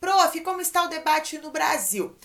Prof, 0.00 0.40
como 0.40 0.60
está 0.60 0.82
o 0.82 0.88
debate 0.88 1.38
no 1.38 1.52
Brasil? 1.52 2.16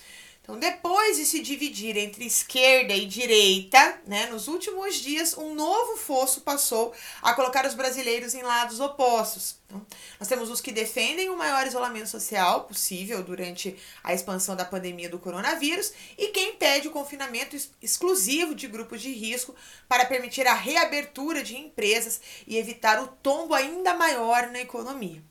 Então, 0.45 0.59
depois 0.59 1.17
de 1.17 1.25
se 1.25 1.41
dividir 1.41 1.97
entre 1.97 2.23
esquerda 2.23 2.93
e 2.93 3.07
direita, 3.07 3.99
né, 4.05 4.27
nos 4.27 4.47
últimos 4.47 4.93
dias, 4.93 5.35
um 5.35 5.55
novo 5.55 5.97
fosso 5.97 6.41
passou 6.41 6.93
a 7.19 7.33
colocar 7.33 7.65
os 7.65 7.73
brasileiros 7.73 8.35
em 8.35 8.43
lados 8.43 8.79
opostos. 8.79 9.55
Então, 9.65 9.83
nós 10.19 10.29
temos 10.29 10.51
os 10.51 10.61
que 10.61 10.71
defendem 10.71 11.31
o 11.31 11.35
maior 11.35 11.65
isolamento 11.65 12.09
social 12.09 12.65
possível 12.65 13.23
durante 13.23 13.75
a 14.03 14.13
expansão 14.13 14.55
da 14.55 14.63
pandemia 14.63 15.09
do 15.09 15.17
coronavírus 15.17 15.91
e 16.15 16.27
quem 16.27 16.55
pede 16.57 16.87
o 16.87 16.91
confinamento 16.91 17.57
exclusivo 17.81 18.53
de 18.53 18.67
grupos 18.67 19.01
de 19.01 19.11
risco 19.11 19.55
para 19.89 20.05
permitir 20.05 20.45
a 20.45 20.53
reabertura 20.53 21.41
de 21.41 21.57
empresas 21.57 22.21
e 22.45 22.55
evitar 22.55 23.01
o 23.01 23.07
tombo 23.07 23.55
ainda 23.55 23.95
maior 23.95 24.51
na 24.51 24.61
economia. 24.61 25.23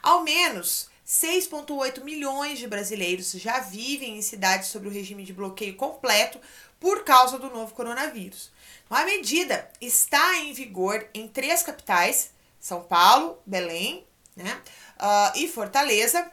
Ao 0.00 0.22
menos 0.22 0.91
6,8 1.06 2.02
milhões 2.02 2.58
de 2.58 2.66
brasileiros 2.66 3.32
já 3.32 3.60
vivem 3.60 4.16
em 4.16 4.22
cidades 4.22 4.68
sob 4.68 4.86
o 4.86 4.90
regime 4.90 5.24
de 5.24 5.32
bloqueio 5.32 5.76
completo 5.76 6.40
por 6.78 7.04
causa 7.04 7.38
do 7.38 7.50
novo 7.50 7.74
coronavírus. 7.74 8.50
Então, 8.84 8.96
a 8.96 9.04
medida 9.04 9.70
está 9.80 10.38
em 10.38 10.52
vigor 10.52 11.06
em 11.14 11.28
três 11.28 11.62
capitais: 11.62 12.32
São 12.60 12.82
Paulo, 12.82 13.38
Belém 13.46 14.06
né, 14.36 14.60
uh, 14.98 15.38
e 15.38 15.48
Fortaleza. 15.48 16.30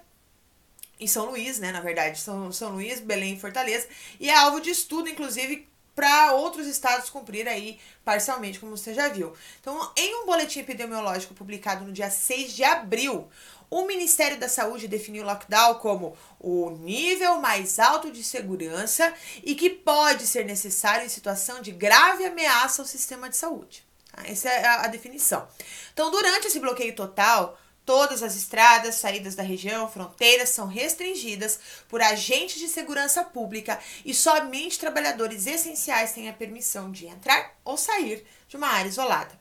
E 0.99 1.07
São 1.07 1.27
Luís, 1.27 1.59
né? 1.59 1.71
Na 1.71 1.79
verdade, 1.79 2.19
São, 2.19 2.51
São 2.51 2.73
Luís, 2.73 2.99
Belém 2.99 3.35
e 3.35 3.39
Fortaleza. 3.39 3.87
E 4.19 4.29
é 4.29 4.35
alvo 4.35 4.59
de 4.59 4.69
estudo, 4.69 5.07
inclusive, 5.07 5.65
para 5.95 6.33
outros 6.33 6.67
estados 6.67 7.09
cumprir 7.09 7.47
aí 7.47 7.79
parcialmente, 8.03 8.59
como 8.59 8.75
você 8.75 8.93
já 8.93 9.07
viu. 9.07 9.33
Então, 9.59 9.91
em 9.95 10.15
um 10.15 10.25
boletim 10.25 10.59
epidemiológico 10.59 11.33
publicado 11.33 11.85
no 11.85 11.91
dia 11.91 12.09
6 12.09 12.53
de 12.53 12.63
abril, 12.63 13.29
o 13.69 13.85
Ministério 13.85 14.39
da 14.39 14.49
Saúde 14.49 14.87
definiu 14.87 15.23
o 15.23 15.25
lockdown 15.25 15.75
como 15.75 16.17
o 16.39 16.69
nível 16.71 17.39
mais 17.39 17.79
alto 17.79 18.11
de 18.11 18.23
segurança 18.23 19.13
e 19.43 19.55
que 19.55 19.69
pode 19.69 20.25
ser 20.25 20.45
necessário 20.45 21.05
em 21.05 21.09
situação 21.09 21.61
de 21.61 21.71
grave 21.71 22.25
ameaça 22.25 22.81
ao 22.81 22.87
sistema 22.87 23.29
de 23.29 23.37
saúde. 23.37 23.85
Tá? 24.11 24.23
Essa 24.25 24.49
é 24.49 24.65
a 24.65 24.87
definição. 24.87 25.47
Então, 25.93 26.09
durante 26.09 26.47
esse 26.47 26.59
bloqueio 26.59 26.95
total, 26.95 27.57
Todas 27.89 28.21
as 28.21 28.35
estradas, 28.35 28.93
saídas 28.93 29.33
da 29.33 29.41
região, 29.41 29.89
fronteiras 29.89 30.49
são 30.49 30.67
restringidas 30.67 31.59
por 31.87 32.03
agentes 32.03 32.59
de 32.59 32.67
segurança 32.67 33.23
pública 33.23 33.79
e 34.05 34.13
somente 34.13 34.77
trabalhadores 34.77 35.47
essenciais 35.47 36.11
têm 36.11 36.29
a 36.29 36.33
permissão 36.33 36.91
de 36.91 37.07
entrar 37.07 37.55
ou 37.65 37.77
sair 37.77 38.23
de 38.47 38.55
uma 38.55 38.67
área 38.67 38.89
isolada. 38.89 39.31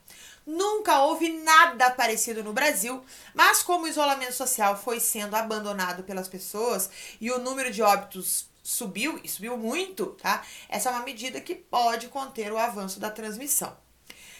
Nunca 0.45 1.01
houve 1.01 1.29
nada 1.29 1.91
parecido 1.91 2.43
no 2.43 2.53
Brasil, 2.53 3.03
mas 3.33 3.61
como 3.61 3.85
o 3.85 3.87
isolamento 3.87 4.33
social 4.33 4.75
foi 4.75 4.99
sendo 4.99 5.35
abandonado 5.35 6.03
pelas 6.03 6.27
pessoas 6.27 6.89
e 7.19 7.29
o 7.31 7.39
número 7.39 7.71
de 7.71 7.81
óbitos 7.81 8.49
subiu, 8.63 9.19
e 9.23 9.29
subiu 9.29 9.57
muito, 9.57 10.07
tá? 10.21 10.43
Essa 10.67 10.89
é 10.89 10.91
uma 10.91 11.03
medida 11.03 11.41
que 11.41 11.55
pode 11.55 12.07
conter 12.07 12.51
o 12.51 12.57
avanço 12.57 12.99
da 12.99 13.09
transmissão. 13.09 13.75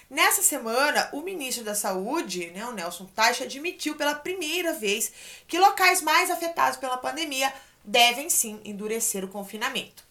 Nessa 0.09 0.41
semana, 0.41 1.07
o 1.13 1.21
ministro 1.21 1.63
da 1.63 1.75
Saúde, 1.75 2.49
né, 2.51 2.65
o 2.65 2.71
Nelson 2.71 3.05
Taixa, 3.05 3.43
admitiu 3.43 3.95
pela 3.95 4.15
primeira 4.15 4.73
vez 4.73 5.11
que 5.47 5.59
locais 5.59 6.01
mais 6.01 6.31
afetados 6.31 6.79
pela 6.79 6.97
pandemia 6.97 7.53
devem 7.83 8.29
sim 8.29 8.59
endurecer 8.65 9.23
o 9.23 9.27
confinamento. 9.27 10.08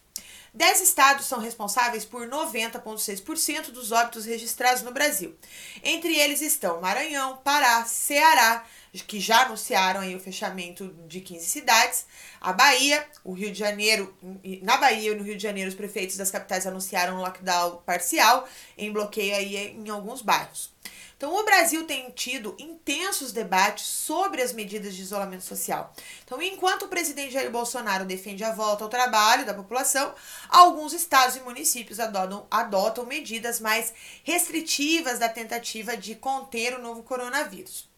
Dez 0.59 0.81
estados 0.81 1.25
são 1.25 1.39
responsáveis 1.39 2.03
por 2.03 2.27
90,6% 2.27 3.71
dos 3.71 3.93
óbitos 3.93 4.25
registrados 4.25 4.83
no 4.83 4.91
Brasil. 4.91 5.33
Entre 5.81 6.13
eles 6.13 6.41
estão 6.41 6.81
Maranhão, 6.81 7.37
Pará, 7.37 7.85
Ceará, 7.85 8.65
que 9.07 9.21
já 9.21 9.45
anunciaram 9.45 10.01
aí 10.01 10.13
o 10.13 10.19
fechamento 10.19 10.93
de 11.07 11.21
15 11.21 11.45
cidades, 11.45 12.05
a 12.41 12.51
Bahia, 12.51 13.07
o 13.23 13.31
Rio 13.31 13.53
de 13.53 13.57
Janeiro, 13.57 14.13
na 14.61 14.75
Bahia 14.75 15.13
e 15.13 15.15
no 15.15 15.23
Rio 15.23 15.37
de 15.37 15.43
Janeiro 15.43 15.69
os 15.69 15.75
prefeitos 15.77 16.17
das 16.17 16.29
capitais 16.29 16.67
anunciaram 16.67 17.15
um 17.15 17.21
lockdown 17.21 17.77
parcial 17.85 18.45
em 18.77 18.91
bloqueio 18.91 19.37
aí 19.37 19.55
em 19.55 19.87
alguns 19.87 20.21
bairros. 20.21 20.73
Então, 21.19 21.35
o 21.35 21.43
Brasil 21.43 21.83
tem 21.83 22.09
tido 22.11 22.55
intensos 22.57 23.33
debates 23.33 23.85
sobre 23.85 24.41
as 24.41 24.53
medidas 24.53 24.95
de 24.95 25.01
isolamento 25.01 25.43
social. 25.43 25.93
Então, 26.23 26.41
enquanto 26.41 26.83
o 26.83 26.87
presidente 26.87 27.33
Jair 27.33 27.51
Bolsonaro 27.51 28.05
defende 28.05 28.41
a 28.41 28.53
volta 28.53 28.85
ao 28.85 28.89
trabalho 28.89 29.45
da 29.45 29.53
população, 29.53 30.15
alguns 30.47 30.93
estados 30.93 31.35
e 31.35 31.41
municípios 31.41 31.99
adotam, 31.99 32.47
adotam 32.49 33.05
medidas 33.05 33.59
mais 33.59 33.93
restritivas 34.23 35.19
da 35.19 35.27
tentativa 35.27 35.97
de 35.97 36.15
conter 36.15 36.73
o 36.73 36.81
novo 36.81 37.03
coronavírus. 37.03 37.89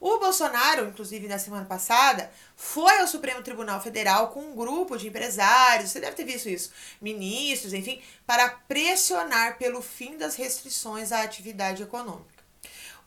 O 0.00 0.18
Bolsonaro, 0.18 0.88
inclusive 0.88 1.28
na 1.28 1.38
semana 1.38 1.64
passada, 1.64 2.28
foi 2.56 2.98
ao 2.98 3.06
Supremo 3.06 3.40
Tribunal 3.40 3.80
Federal 3.80 4.32
com 4.32 4.40
um 4.40 4.56
grupo 4.56 4.98
de 4.98 5.06
empresários, 5.06 5.90
você 5.90 6.00
deve 6.00 6.16
ter 6.16 6.24
visto 6.24 6.48
isso, 6.48 6.72
ministros, 7.00 7.72
enfim, 7.72 8.02
para 8.26 8.48
pressionar 8.48 9.58
pelo 9.58 9.80
fim 9.80 10.18
das 10.18 10.34
restrições 10.34 11.12
à 11.12 11.22
atividade 11.22 11.84
econômica. 11.84 12.37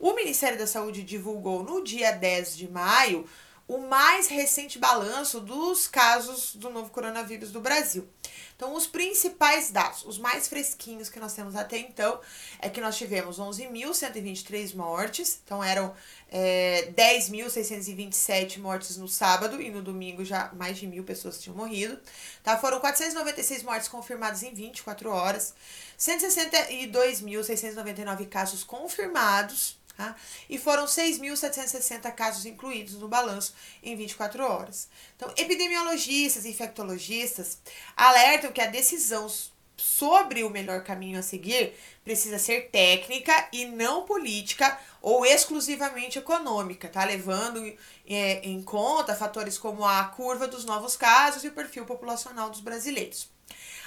O 0.02 0.12
Ministério 0.14 0.58
da 0.58 0.66
Saúde 0.66 1.02
divulgou 1.04 1.62
no 1.62 1.84
dia 1.84 2.10
10 2.10 2.56
de 2.56 2.68
maio 2.68 3.24
o 3.68 3.78
mais 3.78 4.26
recente 4.26 4.76
balanço 4.76 5.40
dos 5.40 5.86
casos 5.86 6.56
do 6.56 6.68
novo 6.70 6.90
coronavírus 6.90 7.52
do 7.52 7.60
Brasil. 7.60 8.08
Então, 8.56 8.74
os 8.74 8.84
principais 8.84 9.70
dados, 9.70 10.04
os 10.04 10.18
mais 10.18 10.48
fresquinhos 10.48 11.08
que 11.08 11.20
nós 11.20 11.34
temos 11.34 11.54
até 11.54 11.78
então, 11.78 12.20
é 12.58 12.68
que 12.68 12.80
nós 12.80 12.98
tivemos 12.98 13.38
11.123 13.38 14.74
mortes, 14.74 15.40
então 15.44 15.62
eram 15.62 15.94
é, 16.28 16.92
10.627 16.96 18.58
mortes 18.58 18.96
no 18.96 19.06
sábado 19.06 19.62
e 19.62 19.70
no 19.70 19.82
domingo 19.82 20.24
já 20.24 20.50
mais 20.52 20.78
de 20.78 20.88
mil 20.88 21.04
pessoas 21.04 21.40
tinham 21.40 21.56
morrido. 21.56 21.96
Tá? 22.42 22.58
Foram 22.58 22.80
496 22.80 23.62
mortes 23.62 23.86
confirmadas 23.86 24.42
em 24.42 24.52
24 24.52 25.10
horas, 25.10 25.54
162.699 25.96 28.28
casos 28.28 28.64
confirmados 28.64 29.80
Tá? 29.96 30.16
E 30.48 30.58
foram 30.58 30.86
6.760 30.86 32.10
casos 32.12 32.46
incluídos 32.46 32.94
no 32.94 33.08
balanço 33.08 33.54
em 33.82 33.94
24 33.94 34.42
horas. 34.42 34.88
Então, 35.16 35.32
epidemiologistas 35.36 36.44
e 36.44 36.50
infectologistas 36.50 37.58
alertam 37.96 38.52
que 38.52 38.60
a 38.60 38.66
decisão 38.66 39.28
sobre 39.76 40.44
o 40.44 40.50
melhor 40.50 40.84
caminho 40.84 41.18
a 41.18 41.22
seguir 41.22 41.74
precisa 42.04 42.38
ser 42.38 42.70
técnica 42.70 43.48
e 43.52 43.66
não 43.66 44.04
política 44.04 44.78
ou 45.00 45.26
exclusivamente 45.26 46.18
econômica, 46.18 46.88
tá? 46.88 47.04
Levando 47.04 47.60
é, 48.06 48.40
em 48.48 48.62
conta 48.62 49.14
fatores 49.14 49.58
como 49.58 49.84
a 49.84 50.04
curva 50.04 50.46
dos 50.46 50.64
novos 50.64 50.96
casos 50.96 51.42
e 51.42 51.48
o 51.48 51.52
perfil 51.52 51.84
populacional 51.84 52.48
dos 52.48 52.60
brasileiros. 52.60 53.28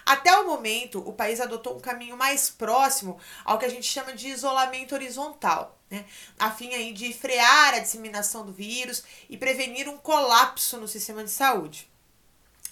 Até 0.06 0.38
o 0.38 0.46
momento, 0.46 1.00
o 1.00 1.14
país 1.14 1.42
adotou 1.42 1.76
um 1.76 1.80
caminho 1.80 2.16
mais 2.16 2.50
próximo 2.50 3.18
ao 3.44 3.58
que 3.58 3.66
a 3.66 3.70
gente 3.70 3.88
chama 3.88 4.14
de 4.14 4.28
isolamento 4.28 4.94
horizontal, 4.94 5.80
né? 5.90 6.06
a 6.38 6.52
fim 6.52 6.74
aí 6.76 6.94
de 6.94 7.12
frear 7.12 7.74
a 7.74 7.80
disseminação 7.80 8.46
do 8.46 8.54
vírus 8.54 9.04
e 9.28 9.36
prevenir 9.36 9.90
um 9.90 9.98
colapso 9.98 10.78
no 10.78 10.88
sistema 10.88 11.24
de 11.24 11.32
saúde. 11.32 11.90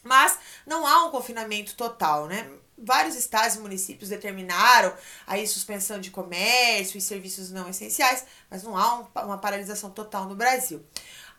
Mas 0.03 0.37
não 0.67 0.85
há 0.85 1.05
um 1.05 1.11
confinamento 1.11 1.75
total, 1.75 2.27
né? 2.27 2.47
Vários 2.77 3.15
estados 3.15 3.55
e 3.55 3.59
municípios 3.59 4.09
determinaram 4.09 4.93
aí 5.25 5.47
suspensão 5.47 5.99
de 5.99 6.11
comércio 6.11 6.97
e 6.97 7.01
serviços 7.01 7.49
não 7.49 7.69
essenciais, 7.69 8.25
mas 8.49 8.61
não 8.63 8.77
há 8.77 8.99
um, 8.99 9.07
uma 9.25 9.37
paralisação 9.37 9.89
total 9.89 10.25
no 10.25 10.35
Brasil. 10.35 10.85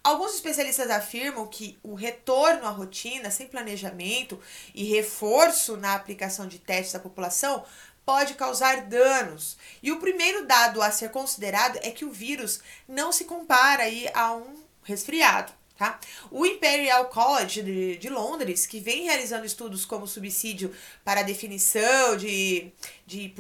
Alguns 0.05 0.35
especialistas 0.35 0.91
afirmam 0.91 1.47
que 1.47 1.79
o 1.83 1.95
retorno 1.95 2.67
à 2.67 2.69
rotina 2.69 3.31
sem 3.31 3.47
planejamento 3.47 4.39
e 4.75 4.85
reforço 4.85 5.79
na 5.79 5.95
aplicação 5.95 6.47
de 6.47 6.59
testes 6.59 6.95
à 6.95 7.01
população 7.01 7.65
pode 8.05 8.35
causar 8.35 8.83
danos. 8.83 9.57
E 9.83 9.91
o 9.91 9.99
primeiro 9.99 10.47
dado 10.47 10.83
a 10.83 10.91
ser 10.91 11.09
considerado 11.11 11.79
é 11.83 11.91
que 11.91 12.05
o 12.05 12.11
vírus 12.11 12.61
não 12.87 13.13
se 13.13 13.25
compara 13.25 13.85
aí 13.85 14.07
a 14.13 14.35
um 14.35 14.63
resfriado. 14.83 15.51
Tá? 15.77 15.99
O 16.31 16.47
Imperial 16.47 17.07
College 17.07 17.61
de, 17.61 17.97
de, 17.97 18.09
Londres, 18.09 18.65
que 18.65 18.79
vem 18.79 19.07
realizando 19.07 19.45
estudos 19.45 19.85
como 19.85 20.07
subsídio 20.07 20.73
para 21.05 21.25
definição 21.25 22.17
de, 22.17 22.71
de 23.05 23.35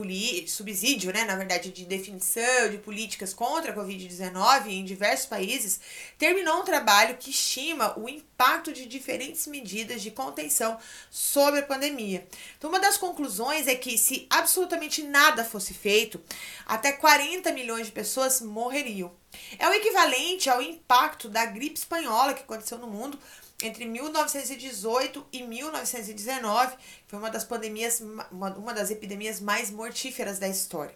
subsídio, 0.48 1.12
né, 1.12 1.24
na 1.24 1.36
verdade, 1.36 1.70
de 1.70 1.84
definição 1.84 2.68
de 2.72 2.78
políticas 2.78 3.32
contra 3.32 3.70
a 3.70 3.76
Covid-19 3.76 4.66
em 4.66 4.84
diversos 4.84 5.26
países, 5.26 5.78
terminou 6.18 6.60
um 6.60 6.64
trabalho 6.64 7.16
que 7.18 7.30
estima 7.30 7.96
o 7.96 8.08
impacto 8.08 8.72
de 8.72 8.84
diferentes 8.84 9.46
medidas 9.46 10.02
de 10.02 10.10
contenção 10.10 10.76
sobre 11.12 11.60
a 11.60 11.64
pandemia. 11.64 12.26
Então, 12.58 12.68
uma 12.68 12.80
das 12.80 12.96
conclusões 12.96 13.68
é 13.68 13.76
que 13.76 13.96
se 13.96 14.26
absolutamente 14.28 15.04
nada 15.04 15.44
fosse 15.44 15.72
feito, 15.72 16.20
até 16.66 16.90
40 16.90 17.52
milhões 17.52 17.86
de 17.86 17.92
pessoas 17.92 18.40
morreriam. 18.40 19.12
É 19.58 19.68
o 19.68 19.72
equivalente 19.72 20.48
ao 20.48 20.60
impacto 20.60 21.28
da 21.28 21.46
gripe 21.46 21.78
espanhola 21.78 22.34
que 22.34 22.42
aconteceu 22.42 22.78
no 22.78 22.86
mundo 22.86 23.18
entre 23.62 23.84
1918 23.84 25.26
e 25.32 25.42
1919, 25.42 26.76
que 26.76 26.82
foi 27.08 27.18
uma 27.18 27.30
das 27.30 27.44
pandemias, 27.44 28.00
uma, 28.00 28.50
uma 28.56 28.74
das 28.74 28.90
epidemias 28.90 29.40
mais 29.40 29.70
mortíferas 29.70 30.38
da 30.38 30.48
história. 30.48 30.94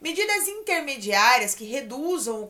Medidas 0.00 0.48
intermediárias 0.48 1.54
que 1.54 1.64
reduzam 1.64 2.48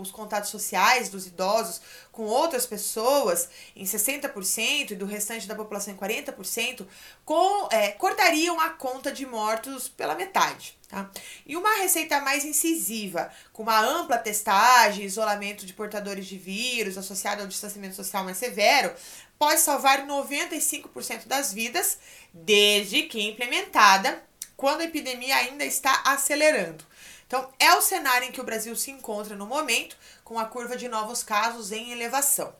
os 0.00 0.10
contatos 0.10 0.50
sociais 0.50 1.08
dos 1.08 1.26
idosos 1.26 1.80
com 2.12 2.24
outras 2.24 2.66
pessoas 2.66 3.48
em 3.74 3.84
60% 3.84 4.90
e 4.90 4.94
do 4.94 5.06
restante 5.06 5.48
da 5.48 5.54
população 5.54 5.94
em 5.94 5.96
40%, 5.96 6.86
com, 7.24 7.68
é, 7.72 7.92
cortariam 7.92 8.60
a 8.60 8.68
conta 8.68 9.10
de 9.10 9.24
mortos 9.24 9.88
pela 9.88 10.14
metade. 10.14 10.78
Tá? 10.90 11.08
E 11.46 11.56
uma 11.56 11.76
receita 11.76 12.20
mais 12.20 12.44
incisiva, 12.44 13.30
com 13.52 13.62
uma 13.62 13.80
ampla 13.80 14.18
testagem, 14.18 15.04
isolamento 15.04 15.64
de 15.64 15.72
portadores 15.72 16.26
de 16.26 16.36
vírus 16.36 16.98
associado 16.98 17.42
ao 17.42 17.46
distanciamento 17.46 17.94
social 17.94 18.24
mais 18.24 18.36
severo, 18.36 18.92
pode 19.38 19.60
salvar 19.60 20.04
95% 20.04 21.28
das 21.28 21.52
vidas, 21.52 21.96
desde 22.34 23.04
que 23.04 23.22
implementada 23.22 24.20
quando 24.56 24.80
a 24.80 24.84
epidemia 24.84 25.36
ainda 25.36 25.64
está 25.64 26.02
acelerando. 26.04 26.84
Então, 27.24 27.48
é 27.60 27.72
o 27.74 27.80
cenário 27.80 28.26
em 28.26 28.32
que 28.32 28.40
o 28.40 28.44
Brasil 28.44 28.74
se 28.74 28.90
encontra 28.90 29.36
no 29.36 29.46
momento, 29.46 29.96
com 30.24 30.40
a 30.40 30.44
curva 30.44 30.76
de 30.76 30.88
novos 30.88 31.22
casos 31.22 31.70
em 31.70 31.92
elevação. 31.92 32.52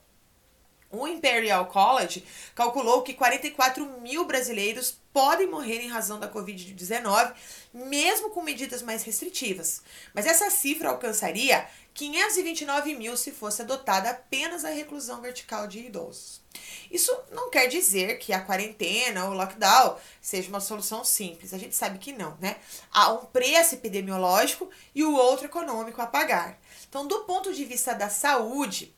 O 0.91 1.07
Imperial 1.07 1.67
College 1.67 2.25
calculou 2.53 3.01
que 3.01 3.13
44 3.13 4.01
mil 4.01 4.25
brasileiros 4.25 4.99
podem 5.13 5.47
morrer 5.47 5.81
em 5.81 5.89
razão 5.89 6.19
da 6.19 6.31
Covid-19, 6.31 7.33
mesmo 7.73 8.29
com 8.29 8.41
medidas 8.41 8.81
mais 8.81 9.03
restritivas. 9.03 9.81
Mas 10.13 10.25
essa 10.25 10.49
cifra 10.49 10.89
alcançaria 10.89 11.67
529 11.93 12.95
mil 12.95 13.17
se 13.17 13.31
fosse 13.31 13.61
adotada 13.61 14.09
apenas 14.09 14.63
a 14.63 14.69
reclusão 14.69 15.21
vertical 15.21 15.67
de 15.67 15.79
idosos. 15.79 16.41
Isso 16.89 17.15
não 17.31 17.49
quer 17.49 17.67
dizer 17.67 18.19
que 18.19 18.33
a 18.33 18.41
quarentena 18.41 19.25
ou 19.25 19.33
lockdown 19.33 19.97
seja 20.21 20.49
uma 20.49 20.59
solução 20.59 21.03
simples. 21.03 21.53
A 21.53 21.57
gente 21.57 21.75
sabe 21.75 21.99
que 21.99 22.13
não, 22.13 22.37
né? 22.39 22.57
Há 22.91 23.13
um 23.13 23.25
preço 23.25 23.75
epidemiológico 23.75 24.69
e 24.93 25.03
o 25.03 25.15
outro 25.15 25.45
econômico 25.45 26.01
a 26.01 26.07
pagar. 26.07 26.59
Então, 26.87 27.07
do 27.07 27.21
ponto 27.21 27.53
de 27.53 27.63
vista 27.63 27.93
da 27.93 28.09
saúde, 28.09 28.93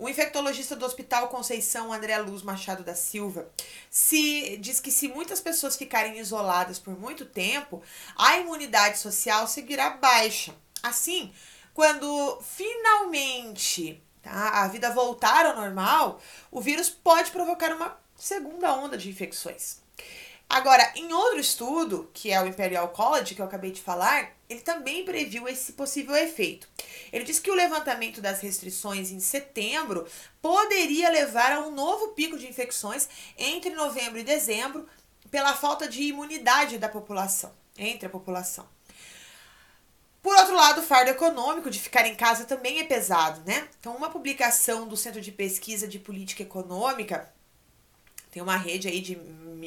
O 0.00 0.08
infectologista 0.08 0.74
do 0.74 0.86
Hospital 0.86 1.28
Conceição, 1.28 1.92
André 1.92 2.16
Luz 2.16 2.42
Machado 2.42 2.82
da 2.82 2.94
Silva, 2.94 3.46
se 3.90 4.56
diz 4.56 4.80
que 4.80 4.90
se 4.90 5.08
muitas 5.08 5.42
pessoas 5.42 5.76
ficarem 5.76 6.18
isoladas 6.18 6.78
por 6.78 6.98
muito 6.98 7.26
tempo, 7.26 7.82
a 8.16 8.38
imunidade 8.38 8.96
social 8.96 9.46
seguirá 9.46 9.90
baixa. 9.90 10.54
Assim, 10.82 11.30
quando 11.74 12.40
finalmente 12.40 14.02
tá, 14.22 14.62
a 14.62 14.68
vida 14.68 14.90
voltar 14.90 15.44
ao 15.44 15.54
normal, 15.54 16.18
o 16.50 16.62
vírus 16.62 16.88
pode 16.88 17.30
provocar 17.30 17.70
uma 17.76 18.00
segunda 18.16 18.72
onda 18.72 18.96
de 18.96 19.10
infecções. 19.10 19.82
Agora, 20.50 20.92
em 20.96 21.12
outro 21.12 21.38
estudo, 21.38 22.10
que 22.12 22.32
é 22.32 22.42
o 22.42 22.46
Imperial 22.48 22.88
College, 22.88 23.36
que 23.36 23.40
eu 23.40 23.46
acabei 23.46 23.70
de 23.70 23.80
falar, 23.80 24.32
ele 24.48 24.60
também 24.60 25.04
previu 25.04 25.46
esse 25.46 25.74
possível 25.74 26.16
efeito. 26.16 26.68
Ele 27.12 27.24
disse 27.24 27.40
que 27.40 27.52
o 27.52 27.54
levantamento 27.54 28.20
das 28.20 28.40
restrições 28.40 29.12
em 29.12 29.20
setembro 29.20 30.08
poderia 30.42 31.08
levar 31.08 31.52
a 31.52 31.60
um 31.60 31.70
novo 31.70 32.08
pico 32.08 32.36
de 32.36 32.48
infecções 32.48 33.08
entre 33.38 33.70
novembro 33.76 34.18
e 34.18 34.24
dezembro 34.24 34.88
pela 35.30 35.54
falta 35.54 35.88
de 35.88 36.02
imunidade 36.02 36.78
da 36.78 36.88
população, 36.88 37.52
entre 37.78 38.06
a 38.06 38.10
população. 38.10 38.66
Por 40.20 40.36
outro 40.36 40.56
lado, 40.56 40.80
o 40.80 40.84
fardo 40.84 41.12
econômico 41.12 41.70
de 41.70 41.78
ficar 41.78 42.08
em 42.08 42.16
casa 42.16 42.44
também 42.44 42.80
é 42.80 42.84
pesado, 42.84 43.40
né? 43.46 43.68
Então, 43.78 43.94
uma 43.94 44.10
publicação 44.10 44.88
do 44.88 44.96
Centro 44.96 45.20
de 45.20 45.30
Pesquisa 45.30 45.86
de 45.86 46.00
Política 46.00 46.42
Econômica 46.42 47.32
tem 48.30 48.42
uma 48.42 48.56
rede 48.56 48.88
aí 48.88 49.00
de 49.00 49.16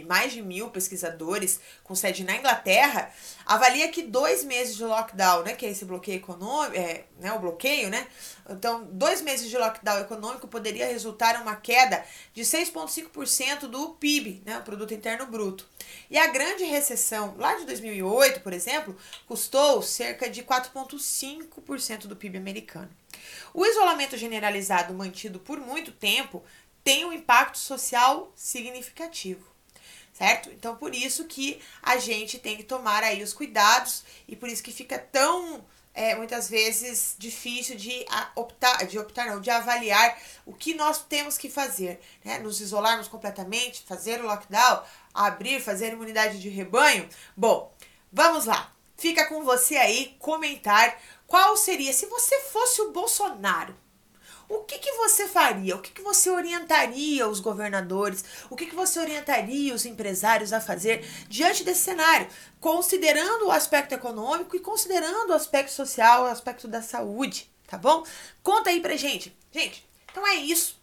mais 0.02 0.34
de 0.34 0.42
mil 0.42 0.70
pesquisadores 0.70 1.60
com 1.84 1.94
sede 1.94 2.24
na 2.24 2.36
Inglaterra, 2.36 3.12
avalia 3.46 3.88
que 3.90 4.02
dois 4.02 4.44
meses 4.44 4.76
de 4.76 4.84
lockdown, 4.84 5.44
né, 5.44 5.54
que 5.54 5.66
é 5.66 5.70
esse 5.70 5.86
bloqueio 5.86 6.18
econômico, 6.18 6.76
é, 6.76 7.04
né, 7.20 7.32
o 7.34 7.40
bloqueio, 7.40 7.90
né, 7.90 8.08
então 8.50 8.86
dois 8.92 9.22
meses 9.22 9.50
de 9.50 9.58
lockdown 9.58 10.00
econômico 10.00 10.48
poderia 10.48 10.88
resultar 10.88 11.36
em 11.36 11.44
uma 11.44 11.56
queda 11.56 12.04
de 12.34 12.42
6,5% 12.42 13.68
do 13.68 13.90
PIB, 13.90 14.42
né, 14.46 14.58
o 14.58 14.64
Produto 14.64 14.94
Interno 14.94 15.28
Bruto. 15.28 15.68
E 16.10 16.18
a 16.18 16.28
grande 16.28 16.64
recessão 16.64 17.36
lá 17.38 17.56
de 17.56 17.66
2008, 17.66 18.42
por 18.42 18.54
exemplo, 18.54 18.96
custou 19.28 19.82
cerca 19.82 20.30
de 20.30 20.42
4,5% 20.44 22.08
do 22.08 22.16
PIB 22.16 22.38
americano. 22.38 22.90
O 23.54 23.66
isolamento 23.66 24.18
generalizado 24.18 24.94
mantido 24.94 25.40
por 25.40 25.60
muito 25.60 25.92
tempo 25.92 26.44
tem 26.84 27.06
um 27.06 27.14
impacto 27.14 27.58
social 27.58 28.32
significativo, 28.36 29.46
certo? 30.12 30.50
Então, 30.52 30.76
por 30.76 30.94
isso 30.94 31.26
que 31.26 31.60
a 31.82 31.98
gente 31.98 32.38
tem 32.40 32.58
que 32.58 32.64
tomar 32.64 33.04
aí 33.04 33.24
os 33.24 33.34
cuidados 33.34 34.04
e 34.28 34.36
por 34.36 34.50
isso 34.50 34.64
que 34.64 34.72
fica 34.72 35.00
tão 35.00 35.64
é, 35.94 36.16
muitas 36.16 36.50
vezes 36.50 37.16
difícil 37.18 37.76
de 37.76 38.06
optar, 38.36 38.86
de 38.86 38.98
optar 38.98 39.28
não, 39.28 39.40
de 39.40 39.50
avaliar 39.50 40.18
o 40.46 40.54
que 40.54 40.74
nós 40.74 41.04
temos 41.04 41.38
que 41.38 41.50
fazer, 41.50 42.02
né? 42.26 42.40
Nos 42.40 42.60
isolarmos 42.60 43.08
completamente, 43.08 43.84
fazer 43.88 44.20
o 44.20 44.26
lockdown, 44.26 44.84
abrir, 45.14 45.62
fazer 45.62 45.94
imunidade 45.94 46.42
de 46.42 46.50
rebanho. 46.50 47.08
Bom, 47.38 47.72
vamos 48.12 48.46
lá. 48.46 48.74
Fica 48.98 49.26
com 49.26 49.44
você 49.44 49.76
aí 49.76 50.16
comentar 50.20 51.00
qual 51.28 51.56
seria 51.56 51.94
se 51.94 52.06
você 52.08 52.40
fosse 52.42 52.82
o 52.82 52.92
Bolsonaro 52.92 53.83
o 54.54 54.64
que, 54.64 54.78
que 54.78 54.92
você 54.94 55.28
faria? 55.28 55.76
O 55.76 55.82
que, 55.82 55.92
que 55.92 56.02
você 56.02 56.30
orientaria 56.30 57.28
os 57.28 57.40
governadores? 57.40 58.24
O 58.50 58.56
que, 58.56 58.68
que 58.68 58.76
você 58.76 59.00
orientaria 59.00 59.74
os 59.74 59.86
empresários 59.86 60.54
a 60.54 60.62
fazer 60.62 61.06
diante 61.28 61.64
desse 61.64 61.82
cenário? 61.82 62.28
Considerando 62.60 63.48
o 63.48 63.52
aspecto 63.52 63.94
econômico 63.94 64.56
e 64.56 64.60
considerando 64.60 65.32
o 65.32 65.34
aspecto 65.34 65.72
social, 65.72 66.24
o 66.24 66.28
aspecto 66.28 66.68
da 66.68 66.82
saúde, 66.82 67.52
tá 67.68 67.78
bom? 67.78 68.04
Conta 68.42 68.70
aí 68.70 68.80
pra 68.80 68.96
gente. 68.96 69.36
Gente, 69.52 69.88
então 70.12 70.26
é 70.28 70.36
isso. 70.36 70.83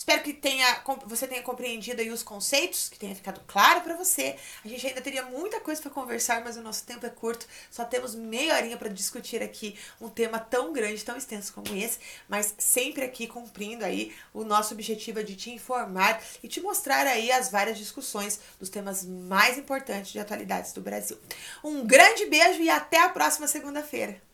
Espero 0.00 0.22
que 0.22 0.32
tenha, 0.32 0.82
você 1.04 1.28
tenha 1.28 1.42
compreendido 1.42 2.00
aí 2.00 2.10
os 2.10 2.22
conceitos, 2.22 2.88
que 2.88 2.98
tenha 2.98 3.14
ficado 3.14 3.38
claro 3.46 3.82
para 3.82 3.94
você. 3.94 4.34
A 4.64 4.66
gente 4.66 4.86
ainda 4.86 5.02
teria 5.02 5.24
muita 5.24 5.60
coisa 5.60 5.82
para 5.82 5.90
conversar, 5.90 6.42
mas 6.42 6.56
o 6.56 6.62
nosso 6.62 6.84
tempo 6.84 7.04
é 7.04 7.10
curto. 7.10 7.46
Só 7.70 7.84
temos 7.84 8.14
meia 8.14 8.54
horinha 8.54 8.78
para 8.78 8.88
discutir 8.88 9.42
aqui 9.42 9.78
um 10.00 10.08
tema 10.08 10.38
tão 10.38 10.72
grande, 10.72 11.04
tão 11.04 11.18
extenso 11.18 11.52
como 11.52 11.76
esse, 11.76 11.98
mas 12.26 12.54
sempre 12.56 13.04
aqui 13.04 13.26
cumprindo 13.26 13.84
aí 13.84 14.16
o 14.32 14.42
nosso 14.42 14.72
objetivo 14.72 15.22
de 15.22 15.36
te 15.36 15.50
informar 15.50 16.18
e 16.42 16.48
te 16.48 16.62
mostrar 16.62 17.06
aí 17.06 17.30
as 17.30 17.50
várias 17.50 17.76
discussões 17.76 18.40
dos 18.58 18.70
temas 18.70 19.04
mais 19.04 19.58
importantes 19.58 20.12
de 20.12 20.18
atualidades 20.18 20.72
do 20.72 20.80
Brasil. 20.80 21.18
Um 21.62 21.86
grande 21.86 22.24
beijo 22.24 22.62
e 22.62 22.70
até 22.70 23.02
a 23.02 23.10
próxima 23.10 23.46
segunda-feira. 23.46 24.29